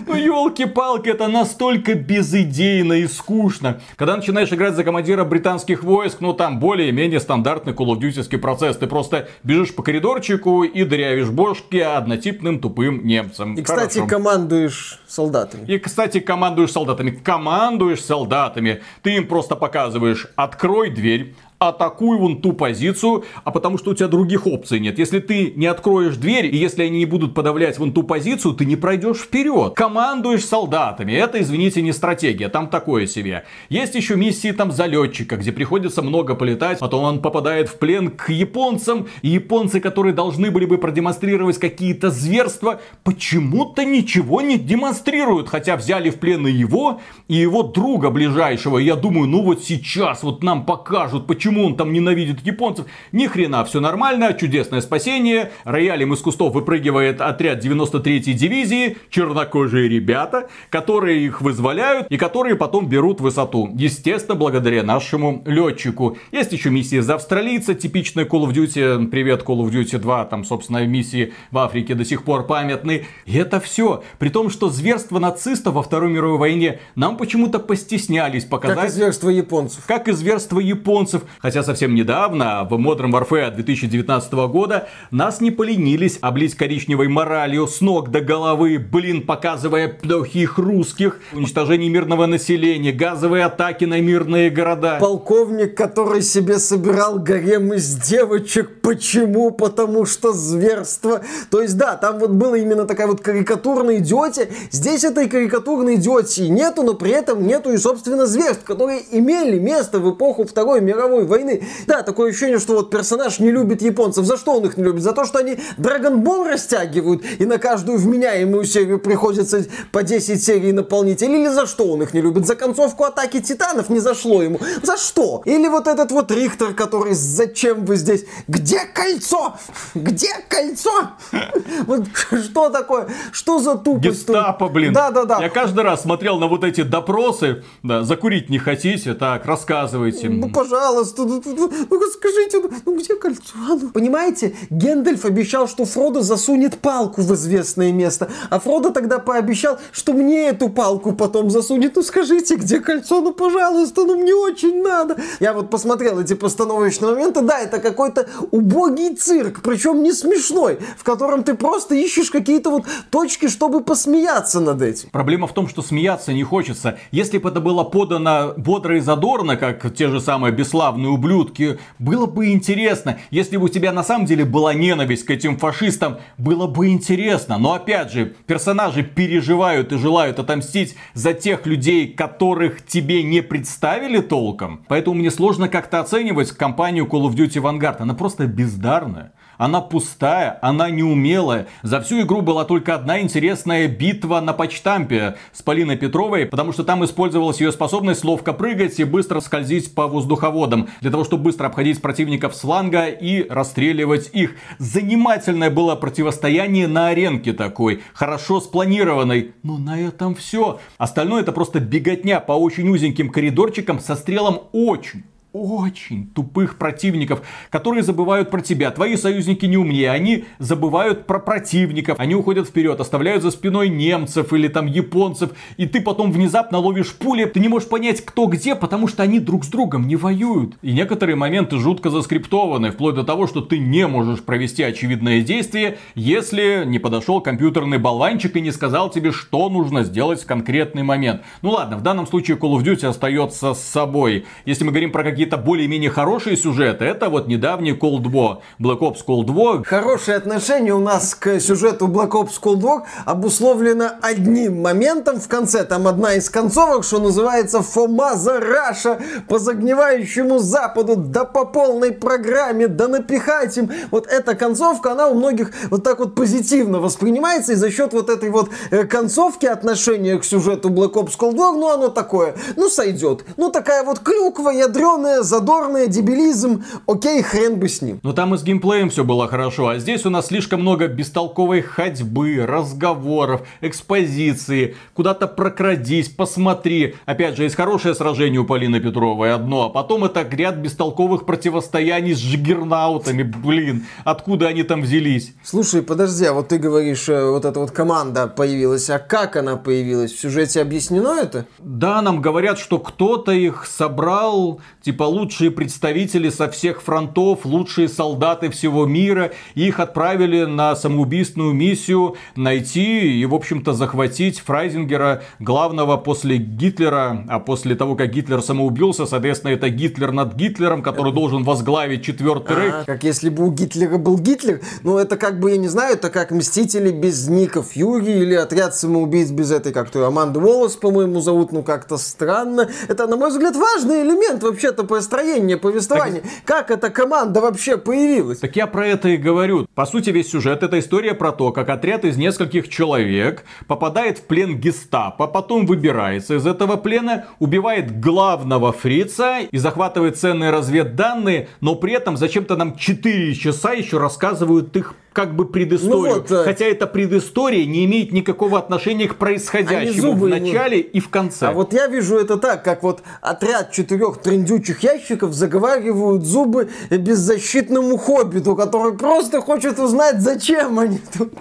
Ну, 0.09 0.15
елки-палки, 0.15 1.11
это 1.11 1.29
настолько 1.29 1.95
безыдейно 1.95 2.95
и 2.95 3.07
скучно. 3.07 3.81
Когда 3.97 4.17
начинаешь 4.17 4.51
играть 4.51 4.75
за 4.75 4.83
командира 4.83 5.23
британских 5.25 5.85
войск, 5.85 6.21
ну, 6.21 6.33
там 6.33 6.59
более-менее 6.59 7.21
стандартный 7.21 7.75
Call 7.75 7.89
of 7.89 8.01
Duty 8.01 8.39
процесс. 8.39 8.79
Ты 8.79 8.87
просто 8.87 9.29
бежишь 9.43 9.75
по 9.75 9.83
коридорчику 9.83 10.65
и 10.65 10.85
дырявишь 10.85 11.29
бошки 11.29 11.77
однотипным 11.77 12.59
тупым 12.59 13.07
немцам. 13.07 13.55
И, 13.55 13.63
кстати, 13.63 13.99
Хорошо. 13.99 14.09
командуешь 14.09 14.99
солдатами. 15.07 15.67
И, 15.67 15.79
кстати, 15.79 16.21
командуешь 16.21 16.73
солдатами. 16.73 17.11
Командуешь 17.11 18.03
солдатами. 18.03 18.81
Ты 19.03 19.17
им 19.17 19.29
просто 19.29 19.57
показываешь, 19.57 20.27
открой 20.37 20.89
дверь, 20.89 21.35
атакуй 21.59 22.19
вон 22.19 22.41
ту 22.41 22.53
позицию, 22.53 23.25
а 23.45 23.51
потому 23.51 23.79
что 23.79 23.91
у 23.91 23.95
тебя 23.95 24.09
других 24.09 24.47
опций 24.47 24.79
нет. 24.81 24.99
Если 24.99 25.19
ты 25.19 25.53
не 25.57 25.67
откроешь 25.67 26.17
дверь, 26.17 26.47
и 26.47 26.57
если 26.57 26.85
они 26.85 26.99
не 26.99 27.07
будут 27.07 27.35
подавлять 27.35 27.79
вон 27.79 27.93
ту 27.93 28.03
позицию, 28.03 28.55
ты 28.55 28.65
не 28.65 28.77
пройдешь 28.77 29.19
вперед. 29.19 29.75
Командуешь 29.75 30.45
солдатами. 30.45 31.13
Это, 31.13 31.41
извините, 31.41 31.83
не 31.83 31.93
стратегия, 31.93 32.49
там 32.49 32.69
такое 32.69 33.07
себе. 33.07 33.45
Есть 33.69 33.95
еще 33.95 34.17
миссии 34.17 34.53
там 34.53 34.71
залетчика, 34.71 35.37
где 35.37 35.53
приходится 35.53 36.03
много 36.03 36.35
полетать, 36.35 36.79
потом 36.79 37.05
он 37.05 37.21
попадает 37.21 37.69
в 37.69 37.79
плен 37.79 38.11
к 38.11 38.29
японцам, 38.31 39.09
и 39.23 39.29
японцы, 39.29 39.81
которые 39.81 40.15
должны 40.15 40.51
были 40.51 40.65
бы 40.65 40.79
продемонстрировать 40.79 41.59
какие-то 41.59 42.11
зверства, 42.11 42.81
почему-то 43.03 43.85
ничего 43.85 44.43
не 44.43 44.59
демонстрируют, 44.59 45.49
хотя 45.49 45.77
взяли 45.77 46.11
в 46.11 46.19
плен 46.19 46.47
и 46.47 46.53
его, 46.53 47.01
и 47.27 47.35
его 47.35 47.63
друга 47.63 48.11
ближайшего. 48.11 48.79
Я 48.79 48.95
думаю, 48.95 49.29
ну 49.29 49.43
вот 49.43 49.65
сейчас 49.65 50.23
вот 50.23 50.43
нам 50.43 50.65
покажут, 50.65 51.27
почему 51.27 51.48
почему 51.49 51.65
он 51.65 51.77
там 51.77 51.95
ненавидит 51.95 52.47
японцев. 52.47 52.85
Ни 53.11 53.27
хрена, 53.27 53.65
все 53.65 53.81
нормально, 53.81 54.35
чудесное 54.35 54.83
спасение. 54.83 55.51
Роялем 55.65 56.13
из 56.13 56.21
кустов 56.21 56.53
выпрыгивает 56.53 57.23
отряд 57.23 57.65
93-й 57.65 58.35
дивизии, 58.35 58.99
чернокожие 59.09 59.89
ребята, 59.89 60.49
которые 60.69 61.25
их 61.25 61.41
вызволяют 61.41 62.07
и 62.11 62.19
которые 62.19 62.57
потом 62.57 62.87
берут 62.87 63.23
высоту. 63.23 63.71
Естественно, 63.75 64.35
благодаря 64.35 64.83
нашему 64.83 65.43
летчику. 65.47 66.19
Есть 66.33 66.53
еще 66.53 66.69
миссии 66.69 67.01
за 67.01 67.15
австралийца, 67.15 67.75
типичная 67.75 68.27
Call 68.27 68.47
of 68.47 68.53
Duty, 68.53 69.07
привет 69.07 69.43
Call 69.43 69.61
of 69.65 69.71
Duty 69.71 69.97
2, 69.97 70.25
там, 70.27 70.45
собственно, 70.45 70.87
миссии 70.87 71.33
в 71.51 71.57
Африке 71.57 71.95
до 71.95 72.05
сих 72.05 72.25
пор 72.25 72.47
памятны. 72.47 73.07
И 73.25 73.39
это 73.39 73.59
все. 73.59 74.03
При 74.19 74.29
том, 74.29 74.51
что 74.51 74.69
зверство 74.69 75.19
нацистов 75.19 75.75
во 75.75 75.83
Второй 75.83 76.11
мировой 76.11 76.37
войне 76.37 76.81
нам 76.95 77.17
почему-то 77.17 77.59
постеснялись 77.59 78.45
показать. 78.45 78.77
Как 78.77 78.89
и 78.89 78.93
зверство 78.93 79.31
японцев. 79.31 79.85
Как 79.87 80.09
и 80.09 80.13
зверство 80.13 80.59
японцев. 80.61 81.23
Хотя 81.41 81.63
совсем 81.63 81.95
недавно, 81.95 82.67
в 82.69 82.75
Modern 82.75 83.13
Warfare 83.13 83.55
2019 83.55 84.33
года, 84.51 84.89
нас 85.11 85.41
не 85.41 85.51
поленились 85.51 86.19
облить 86.21 86.57
коричневой 86.57 87.09
моралью 87.09 87.69
с 87.69 87.81
ног 87.81 88.11
до 88.11 88.21
головы, 88.21 88.79
блин, 88.79 89.25
показывая 89.25 89.89
плохих 89.89 90.59
русских, 90.59 91.21
уничтожение 91.33 91.91
мирного 91.91 92.27
населения, 92.27 92.91
газовые 92.91 93.45
атаки 93.45 93.85
на 93.85 94.01
мирные 94.01 94.51
города. 94.51 94.99
Полковник, 94.99 95.77
который 95.77 96.23
себе 96.23 96.59
собирал 96.59 97.21
гарем 97.21 97.73
из 97.73 97.95
девочек. 97.95 98.81
Почему? 98.83 99.53
Потому 99.53 100.07
что 100.07 100.33
зверство. 100.33 101.23
То 101.51 101.63
есть, 101.63 101.77
да, 101.79 101.97
там 101.97 102.19
вот 102.19 102.31
была 102.31 102.59
именно 102.59 102.85
такая 102.85 103.07
вот 103.07 103.21
карикатурная 103.21 103.99
идиотия. 103.99 104.49
Здесь 104.73 105.05
этой 105.05 105.29
карикатурной 105.29 105.97
идиотии 105.97 106.49
нету, 106.49 106.83
но 106.83 106.95
при 106.95 107.13
этом 107.13 107.47
нету 107.47 107.73
и, 107.73 107.77
собственно, 107.77 108.27
зверств, 108.27 108.65
которые 108.65 109.03
имели 109.13 109.59
место 109.59 110.01
в 110.01 110.13
эпоху 110.15 110.45
Второй 110.45 110.81
мировой 110.81 111.28
войны. 111.29 111.63
Да, 111.87 112.03
такое 112.03 112.31
ощущение, 112.31 112.59
что 112.59 112.75
вот 112.75 112.91
персонаж 112.91 113.39
не 113.39 113.51
любит 113.51 113.83
японцев. 113.83 114.25
За 114.25 114.37
что 114.37 114.57
он 114.57 114.67
их 114.67 114.77
не 114.77 114.85
любит? 114.85 115.03
За 115.03 115.13
то, 115.13 115.25
что 115.25 115.39
они 115.39 115.59
Ball 115.79 116.49
растягивают, 116.49 117.23
и 117.39 117.47
на 117.47 117.59
каждую 117.59 117.99
вменяемую 117.99 118.65
серию 118.65 118.99
приходится 118.99 119.65
по 119.93 120.03
10 120.03 120.43
серий 120.43 120.73
наполнителей. 120.73 121.41
Или 121.41 121.49
за 121.49 121.67
что 121.67 121.85
он 121.85 122.03
их 122.03 122.15
не 122.15 122.21
любит? 122.21 122.47
За 122.47 122.57
концовку 122.57 123.05
Атаки 123.05 123.41
Титанов 123.41 123.89
не 123.89 124.01
зашло 124.01 124.43
ему. 124.43 124.61
За 124.83 124.97
что? 124.97 125.43
Или 125.45 125.69
вот 125.69 125.87
этот 125.87 126.11
вот 126.11 126.31
Рихтер, 126.31 126.75
который 126.75 127.15
«Зачем 127.15 127.85
вы 127.85 127.97
здесь? 127.97 128.25
Где 128.47 128.81
кольцо? 128.93 129.57
Где 129.95 130.31
кольцо?» 130.49 131.11
Вот 131.87 132.05
что 132.17 132.71
такое? 132.71 133.09
Что 133.33 133.59
за 133.59 133.77
тупость? 133.77 134.27
Гестапо, 134.27 134.69
блин. 134.69 134.93
Да, 134.93 135.11
да, 135.11 135.25
да. 135.25 135.39
Я 135.41 135.49
каждый 135.49 135.85
раз 135.85 136.03
смотрел 136.03 136.39
на 136.39 136.47
вот 136.47 136.65
эти 136.65 136.83
допросы. 136.83 137.65
Да, 137.83 138.03
закурить 138.03 138.51
не 138.51 138.59
хотите? 138.59 139.15
Так, 139.15 139.47
рассказывайте. 139.47 140.29
Ну, 140.29 140.51
пожалуйста 140.51 141.18
пожалуйста, 141.19 141.51
ну, 141.51 141.71
ну, 141.71 141.87
ну 141.91 142.07
скажите, 142.11 142.61
ну, 142.61 142.71
ну 142.85 142.99
где 142.99 143.15
кольцо? 143.15 143.55
Ну, 143.69 143.91
понимаете, 143.91 144.55
Гендальф 144.71 145.25
обещал, 145.25 145.69
что 145.69 145.85
Фродо 145.85 146.21
засунет 146.21 146.79
палку 146.79 147.23
в 147.23 147.35
известное 147.35 147.93
место, 147.93 148.31
а 148.51 148.61
Фродо 148.61 148.91
тогда 148.91 149.19
пообещал, 149.19 149.79
что 149.93 150.13
мне 150.13 150.49
эту 150.49 150.69
палку 150.69 151.13
потом 151.13 151.51
засунет. 151.51 151.97
Ну 151.97 152.03
скажите, 152.03 152.57
где 152.57 152.81
кольцо? 152.81 153.21
Ну 153.21 153.33
пожалуйста, 153.33 154.05
ну 154.05 154.17
мне 154.17 154.35
очень 154.35 154.83
надо. 154.83 155.17
Я 155.41 155.53
вот 155.53 155.71
посмотрел 155.71 156.21
эти 156.21 156.35
постановочные 156.35 157.13
моменты, 157.13 157.41
да, 157.43 157.61
это 157.61 157.79
какой-то 157.79 158.29
убогий 158.51 159.15
цирк, 159.15 159.61
причем 159.63 160.03
не 160.03 160.13
смешной, 160.13 160.79
в 160.97 161.05
котором 161.05 161.43
ты 161.43 161.55
просто 161.55 161.95
ищешь 161.95 162.31
какие-то 162.31 162.71
вот 162.71 162.85
точки, 163.11 163.49
чтобы 163.49 163.83
посмеяться 163.83 164.61
над 164.61 164.83
этим. 164.83 165.09
Проблема 165.11 165.47
в 165.47 165.53
том, 165.53 165.69
что 165.69 165.83
смеяться 165.83 166.33
не 166.33 166.45
хочется. 166.45 166.99
Если 167.11 167.39
бы 167.39 167.49
это 167.49 167.61
было 167.61 167.85
подано 167.85 168.55
бодро 168.57 168.97
и 168.97 169.01
задорно, 169.01 169.57
как 169.57 169.95
те 169.95 170.09
же 170.09 170.21
самые 170.21 170.53
бесславные 170.53 171.08
ублюдки, 171.09 171.79
было 171.99 172.27
бы 172.27 172.53
интересно. 172.53 173.19
Если 173.31 173.57
бы 173.57 173.65
у 173.65 173.69
тебя 173.69 173.93
на 173.93 174.03
самом 174.03 174.27
деле 174.27 174.45
была 174.45 174.75
ненависть 174.75 175.25
к 175.25 175.31
этим 175.31 175.57
фашистам, 175.57 176.19
было 176.37 176.67
бы 176.67 176.89
интересно. 176.89 177.59
Но 177.59 177.75
опять 177.75 178.13
же, 178.13 178.35
персонажи 178.47 179.03
переживают 179.03 179.93
и 179.93 179.99
желают 179.99 180.39
отомстить 180.39 180.97
за 181.15 181.35
тех 181.35 181.67
людей, 181.67 182.09
которых 182.13 182.85
тебе 182.87 183.23
не 183.23 183.43
представили 183.43 184.21
толком. 184.21 184.85
Поэтому 184.89 185.17
мне 185.17 185.31
сложно 185.31 185.69
как-то 185.69 186.01
оценивать 186.01 186.51
компанию 186.53 187.07
Call 187.07 187.29
of 187.29 187.35
Duty 187.35 187.63
Vanguard. 187.63 187.97
Она 187.99 188.15
просто 188.15 188.47
бездарная. 188.47 189.33
Она 189.59 189.81
пустая, 189.81 190.59
она 190.63 190.89
неумелая. 190.89 191.67
За 191.83 192.01
всю 192.01 192.23
игру 192.23 192.43
была 192.43 192.65
только 192.65 192.95
одна 192.95 193.21
интересная 193.21 193.89
битва 193.89 194.41
на 194.41 194.53
почтампе 194.53 195.37
с 195.53 195.63
Полиной 195.63 195.97
Петровой, 195.97 196.47
потому 196.47 196.73
что 196.73 196.85
там 196.85 197.05
использовалась 197.05 197.61
ее 197.61 197.73
способность 197.73 198.25
ловко 198.25 198.53
прыгать 198.53 199.01
и 199.01 199.05
быстро 199.05 199.41
скользить 199.41 199.95
по 199.95 200.07
воздуховодам, 200.07 200.89
для 201.01 201.11
того, 201.11 201.25
чтобы 201.25 201.43
быстро 201.43 201.67
обходить 201.67 202.01
противников 202.01 202.55
с 202.55 202.61
фланга 202.61 203.07
и 203.07 203.49
расстреливать 203.49 204.31
их. 204.33 204.55
Занимательное 204.79 205.71
было 205.71 205.97
противостояние 205.97 206.87
на 206.87 207.09
аренке 207.09 207.53
такой, 207.53 208.03
хорошо 208.15 208.61
спланированной. 208.61 209.55
Но 209.65 209.77
на 209.77 210.01
этом 210.01 210.37
все. 210.37 210.79
Остальное 210.99 211.43
это 211.43 211.51
просто 211.51 211.81
беготня 211.81 212.39
по 212.39 212.53
очень 212.53 212.89
узеньким 212.89 213.29
коридорчикам 213.31 213.99
со 213.99 214.15
стрелом 214.15 214.63
очень 214.71 215.25
очень 215.53 216.27
тупых 216.29 216.79
противников, 216.79 217.43
которые 217.71 218.03
забывают 218.03 218.51
про 218.51 218.61
тебя. 218.61 218.91
Твои 218.91 219.17
союзники 219.17 219.67
не 219.67 219.77
умнее, 219.77 220.11
они 220.11 220.45
забывают 220.59 221.27
про 221.27 221.39
противников. 221.39 222.19
Они 222.19 222.35
уходят 222.35 222.69
вперед, 222.69 223.01
оставляют 223.01 223.43
за 223.43 223.51
спиной 223.51 223.89
немцев 223.89 224.53
или 224.53 224.69
там 224.69 224.87
японцев. 224.87 225.51
И 225.77 225.87
ты 225.87 226.01
потом 226.01 226.33
внезапно 226.33 226.79
ловишь 226.79 227.15
пули. 227.15 227.45
Ты 227.45 227.61
не 227.61 227.69
можешь 227.69 227.89
понять, 227.89 228.25
кто 228.25 228.47
где, 228.47 228.75
потому 228.75 229.09
что 229.09 229.23
они 229.23 229.41
друг 229.41 229.65
с 229.65 229.69
другом 229.69 230.07
не 230.07 230.17
воюют. 230.17 230.77
И 230.83 230.93
некоторые 230.93 231.37
моменты 231.37 231.79
жутко 231.79 232.11
заскриптованы, 232.11 232.91
вплоть 232.91 233.15
до 233.15 233.25
того, 233.25 233.47
что 233.47 233.61
ты 233.61 233.79
не 233.79 234.07
можешь 234.07 234.43
провести 234.43 234.83
очевидное 234.83 235.43
действие, 235.43 235.99
если 236.15 236.85
не 236.87 236.99
подошел 236.99 237.41
компьютерный 237.41 237.99
болванчик 237.99 238.57
и 238.57 238.61
не 238.61 238.71
сказал 238.71 239.11
тебе, 239.11 239.33
что 239.33 239.69
нужно 239.69 240.05
сделать 240.05 240.43
в 240.43 240.47
конкретный 240.47 241.03
момент. 241.03 241.43
Ну 241.63 241.71
ладно, 241.71 241.97
в 241.97 242.03
данном 242.03 242.27
случае 242.27 242.57
Call 242.57 242.79
of 242.79 242.85
Duty 242.85 243.07
остается 243.07 243.75
с 243.75 243.83
собой. 243.83 244.45
Если 244.65 244.85
мы 244.85 244.91
говорим 244.91 245.11
про 245.11 245.25
какие 245.25 245.38
какие-то 245.39 245.57
более-менее 245.57 246.11
хорошие 246.11 246.57
сюжеты, 246.57 247.05
это 247.05 247.29
вот 247.29 247.47
недавний 247.47 247.93
Cold 247.93 248.25
War, 248.25 248.59
Black 248.81 248.99
Ops 248.99 249.19
Cold 249.25 249.47
War. 249.47 249.85
Хорошее 249.85 250.37
отношение 250.37 250.93
у 250.93 250.99
нас 250.99 251.37
к 251.37 251.61
сюжету 251.61 252.09
Black 252.09 252.31
Ops 252.31 252.61
Cold 252.61 252.81
War 252.81 253.03
обусловлено 253.25 254.11
одним 254.21 254.83
моментом 254.83 255.39
в 255.39 255.47
конце. 255.47 255.85
Там 255.85 256.09
одна 256.09 256.35
из 256.35 256.51
концовок, 256.51 257.05
что 257.05 257.21
называется 257.21 257.83
Фома 257.83 258.35
за 258.35 258.59
Раша 258.59 259.21
по 259.47 259.61
загнивающему 259.61 260.59
западу, 260.59 261.15
да 261.15 261.45
по 261.45 261.65
полной 261.65 262.11
программе, 262.11 262.89
да 262.89 263.07
напихать 263.07 263.79
им. 263.79 263.93
Вот 264.11 264.27
эта 264.27 264.57
концовка, 264.57 265.13
она 265.13 265.29
у 265.29 265.35
многих 265.35 265.71
вот 265.91 266.03
так 266.03 266.19
вот 266.19 266.35
позитивно 266.35 266.99
воспринимается, 266.99 267.75
и 267.75 267.77
за 267.77 267.93
счет 267.93 268.13
вот 268.13 268.29
этой 268.29 268.51
вот 268.51 268.71
э, 268.91 269.05
концовки 269.05 269.67
отношения 269.67 270.37
к 270.37 270.45
сюжету 270.45 270.89
Black 270.89 271.13
Ops 271.13 271.39
Cold 271.39 271.55
War, 271.55 271.77
ну 271.77 271.91
оно 271.91 272.09
такое, 272.09 272.57
ну 272.75 272.89
сойдет. 272.89 273.45
Ну 273.57 273.71
такая 273.71 274.03
вот 274.03 274.19
клюква 274.19 274.71
ядреная 274.71 275.28
Забавное, 275.29 275.43
задорное, 275.43 276.07
дебилизм, 276.07 276.85
окей, 277.07 277.43
хрен 277.43 277.77
бы 277.79 277.89
с 277.89 278.01
ним. 278.01 278.21
Но 278.23 278.33
там 278.33 278.55
и 278.55 278.59
с 278.59 278.63
геймплеем 278.63 279.11
все 279.11 279.25
было 279.25 279.47
хорошо, 279.47 279.89
а 279.89 279.99
здесь 279.99 280.25
у 280.25 280.31
нас 280.31 280.47
слишком 280.47 280.81
много 280.81 281.09
бестолковой 281.09 281.83
ходьбы, 281.83 282.65
разговоров, 282.67 283.63
экспозиции, 283.83 284.97
куда-то 285.15 285.47
прокрадись, 285.47 286.29
посмотри. 286.29 287.17
Опять 287.27 287.57
же, 287.57 287.65
есть 287.65 287.75
хорошее 287.75 288.15
сражение 288.15 288.61
у 288.61 288.65
Полины 288.65 289.01
Петровой, 289.01 289.53
одно, 289.53 289.87
а 289.87 289.89
потом 289.91 290.25
это 290.25 290.47
ряд 290.51 290.77
бестолковых 290.77 291.45
противостояний 291.45 292.35
с 292.35 292.39
джиггернаутами, 292.39 293.43
блин, 293.43 294.07
откуда 294.25 294.69
они 294.69 294.83
там 294.83 295.03
взялись? 295.03 295.53
Слушай, 295.63 296.03
подожди, 296.03 296.47
а 296.47 296.55
вот 296.55 296.69
ты 296.69 296.79
говоришь, 296.79 297.29
э, 297.29 297.51
вот 297.51 297.65
эта 297.65 297.79
вот 297.81 297.91
команда 297.91 298.47
появилась, 298.47 299.11
а 299.11 299.19
как 299.19 299.57
она 299.57 299.77
появилась? 299.77 300.33
В 300.33 300.41
сюжете 300.41 300.81
объяснено 300.81 301.39
это? 301.39 301.67
Да, 301.79 302.23
нам 302.23 302.41
говорят, 302.41 302.79
что 302.79 302.99
кто-то 302.99 303.53
их 303.53 303.87
собрал, 303.87 304.81
типа 305.03 305.18
лучшие 305.25 305.71
представители 305.71 306.49
со 306.49 306.69
всех 306.69 307.03
фронтов, 307.03 307.65
лучшие 307.65 308.09
солдаты 308.09 308.71
всего 308.71 309.07
мира. 309.07 309.53
Их 309.75 310.01
отправили 310.01 310.65
на 310.65 310.95
самоубийственную 310.97 311.73
миссию 311.73 312.37
найти 312.57 313.41
и, 313.41 313.47
в 313.47 313.55
общем-то, 313.55 313.93
захватить 313.93 314.61
Фрайзингера, 314.61 315.43
главного 315.59 316.17
после 316.17 316.57
Гитлера. 316.57 317.45
А 317.49 317.59
после 317.59 317.95
того, 317.95 318.15
как 318.15 318.31
Гитлер 318.31 318.63
самоубился, 318.63 319.27
соответственно, 319.27 319.73
это 319.73 319.89
Гитлер 319.89 320.33
над 320.33 320.55
Гитлером, 320.55 321.03
который 321.03 321.33
должен 321.33 321.65
возглавить 321.65 322.25
четвертый 322.25 322.77
а, 322.77 322.81
рейх. 322.81 322.95
Как 323.07 323.25
если 323.25 323.49
бы 323.49 323.67
у 323.67 323.73
Гитлера 323.73 324.19
был 324.19 324.39
Гитлер. 324.39 324.81
Ну, 325.03 325.19
это 325.19 325.37
как 325.37 325.61
бы, 325.61 325.71
я 325.71 325.77
не 325.77 325.89
знаю, 325.89 326.15
это 326.15 326.31
как 326.31 326.51
Мстители 326.51 327.11
без 327.11 327.49
Ника 327.49 327.83
Фьюри 327.83 328.33
или 328.33 328.55
Отряд 328.55 328.95
самоубийц 328.95 329.51
без 329.51 329.71
этой, 329.71 329.93
как-то 329.93 330.27
Аманды 330.27 330.61
Волос, 330.61 330.97
по-моему, 330.97 331.41
зовут, 331.41 331.73
ну, 331.73 331.83
как-то 331.83 332.17
странно. 332.17 332.89
Это, 333.09 333.27
на 333.27 333.37
мой 333.37 333.51
взгляд, 333.51 333.77
важный 333.77 334.23
элемент 334.23 334.63
вообще 334.63 334.89
это 334.89 335.05
построение 335.09 335.77
повествования. 335.77 336.43
Так... 336.65 336.79
Как 336.79 336.91
эта 336.93 337.11
команда 337.11 337.61
вообще 337.61 337.97
появилась? 337.97 338.61
Так 338.61 338.77
я 338.77 338.87
про 338.87 339.07
это 339.07 339.31
и 339.31 339.37
говорю. 339.37 339.89
По 339.95 340.07
сути, 340.07 340.31
весь 340.31 340.51
сюжет 340.51 340.85
это 340.85 341.01
история 341.01 341.35
про 341.35 341.51
то, 341.51 341.73
как 341.73 341.89
отряд 341.89 342.25
из 342.25 342.37
нескольких 342.37 342.89
человек 342.89 343.65
попадает 343.89 344.39
в 344.39 344.43
плен 344.43 344.79
гестапо, 344.79 345.49
потом 345.49 345.87
выбирается 345.87 346.55
из 346.55 346.67
этого 346.67 346.97
плена, 346.97 347.47
убивает 347.59 348.21
главного 348.21 348.93
фрица 348.93 349.61
и 349.71 349.77
захватывает 349.79 350.39
ценные 350.39 350.71
разведданные, 350.71 351.69
но 351.81 351.97
при 351.97 352.13
этом 352.13 352.37
зачем-то 352.37 352.77
нам 352.77 352.97
4 352.97 353.55
часа 353.55 353.93
еще 353.93 354.19
рассказывают 354.19 354.97
их 354.97 355.15
как 355.33 355.55
бы 355.55 355.67
предысторию. 355.67 356.45
Ну 356.49 356.57
вот, 356.57 356.65
Хотя 356.65 356.87
эта 356.87 357.07
предыстория 357.07 357.87
не 357.87 358.05
имеет 358.05 358.33
никакого 358.33 358.79
отношения 358.79 359.29
к 359.29 359.37
происходящему 359.37 360.33
в 360.35 360.49
начале 360.49 361.01
и 361.01 361.21
в 361.21 361.29
конце. 361.29 361.67
А 361.67 361.73
вот 361.73 361.93
я 361.93 362.07
вижу 362.07 362.37
это 362.37 362.57
так, 362.57 362.85
как 362.85 363.03
вот 363.03 363.23
отряд 363.41 363.93
четырех 363.93 364.39
трендючих 364.39 365.03
ящиков 365.03 365.53
заговаривают 365.53 366.45
зубы 366.45 366.89
беззащитному 367.11 368.17
хоббиту, 368.17 368.75
который 368.75 369.17
просто 369.17 369.61
хочет 369.61 369.99
узнать, 369.99 370.41
зачем 370.41 370.99
они 370.99 371.21
тут. 371.37 371.53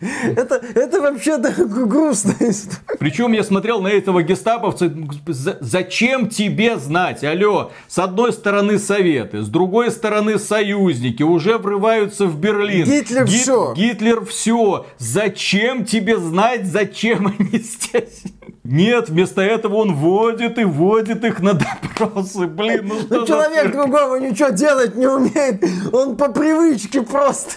Это, 0.00 0.60
это 0.74 1.00
вообще 1.00 1.38
грустно. 1.38 2.34
Причем 2.98 3.32
я 3.32 3.44
смотрел 3.44 3.80
на 3.80 3.88
этого 3.88 4.22
гестаповца. 4.22 4.92
Зачем 5.60 6.28
тебе 6.28 6.78
знать? 6.78 7.24
Алло, 7.24 7.72
с 7.88 7.98
одной 7.98 8.32
стороны 8.32 8.78
советы, 8.78 9.42
с 9.42 9.48
другой 9.48 9.90
стороны 9.90 10.38
союзники 10.38 11.22
уже 11.22 11.58
врываются 11.58 12.26
в 12.26 12.38
Берлин. 12.38 12.86
Гитлер 12.86 13.24
Гит, 13.24 13.42
все. 13.42 13.74
Гитлер 13.74 14.24
все. 14.24 14.86
Зачем 14.98 15.84
тебе 15.84 16.18
знать, 16.18 16.66
зачем 16.66 17.26
они 17.38 17.58
здесь? 17.58 18.22
Нет, 18.64 19.10
вместо 19.10 19.42
этого 19.42 19.76
он 19.76 19.94
водит 19.94 20.58
и 20.58 20.64
водит 20.64 21.22
их 21.22 21.40
на 21.40 21.52
допросы. 21.52 22.46
Блин, 22.46 22.88
ну 22.88 23.00
что 23.00 23.20
ну, 23.20 23.26
человек 23.26 23.72
другого 23.72 24.16
ничего 24.16 24.48
делать 24.48 24.94
не 24.94 25.06
умеет. 25.06 25.62
Он 25.92 26.16
по 26.16 26.30
привычке 26.30 27.02
просто. 27.02 27.56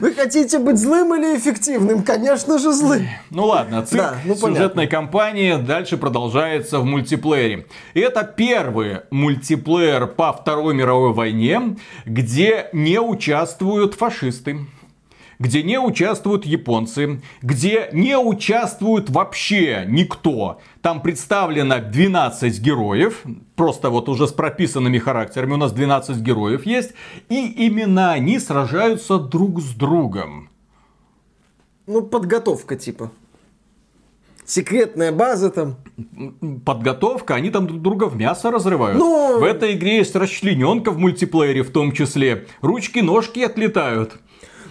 Вы 0.00 0.12
хотите 0.12 0.58
быть 0.58 0.78
злым 0.78 1.14
или 1.14 1.36
эффективным? 1.36 2.02
Конечно 2.02 2.58
же 2.58 2.72
злым. 2.72 3.06
Ну 3.30 3.46
ладно, 3.46 3.86
цирк 3.86 4.02
да, 4.02 4.14
ну, 4.24 4.34
сюжетной 4.34 4.88
кампании 4.88 5.54
дальше 5.56 5.96
продолжается 5.96 6.80
в 6.80 6.84
мультиплеере. 6.84 7.66
И 7.94 8.00
это 8.00 8.24
первый 8.24 9.00
мультиплеер 9.10 10.08
по 10.08 10.32
Второй 10.32 10.74
мировой 10.74 11.12
войне, 11.12 11.76
где 12.04 12.68
не 12.72 13.00
участвуют 13.00 13.94
фашисты 13.94 14.58
где 15.42 15.64
не 15.64 15.78
участвуют 15.78 16.46
японцы, 16.46 17.20
где 17.42 17.90
не 17.92 18.16
участвует 18.16 19.10
вообще 19.10 19.84
никто. 19.88 20.60
Там 20.82 21.02
представлено 21.02 21.80
12 21.80 22.60
героев, 22.60 23.24
просто 23.56 23.90
вот 23.90 24.08
уже 24.08 24.28
с 24.28 24.32
прописанными 24.32 24.98
характерами. 24.98 25.54
У 25.54 25.56
нас 25.56 25.72
12 25.72 26.18
героев 26.18 26.64
есть. 26.64 26.92
И 27.28 27.66
именно 27.66 28.12
они 28.12 28.38
сражаются 28.38 29.18
друг 29.18 29.60
с 29.60 29.74
другом. 29.74 30.48
Ну, 31.88 32.02
подготовка 32.02 32.76
типа. 32.76 33.10
секретная 34.44 35.10
база 35.10 35.50
там. 35.50 35.74
Подготовка, 36.64 37.34
они 37.34 37.50
там 37.50 37.66
друг 37.66 37.82
друга 37.82 38.04
в 38.04 38.16
мясо 38.16 38.52
разрывают. 38.52 38.96
Ну- 38.98 39.40
В 39.40 39.42
этой 39.42 39.72
игре 39.74 39.96
есть 39.96 40.14
расчлененка 40.14 40.92
в 40.92 40.98
мультиплеере 40.98 41.62
в 41.64 41.72
том 41.72 41.90
числе. 41.90 42.46
Ручки, 42.60 43.00
ножки 43.00 43.40
отлетают. 43.40 44.20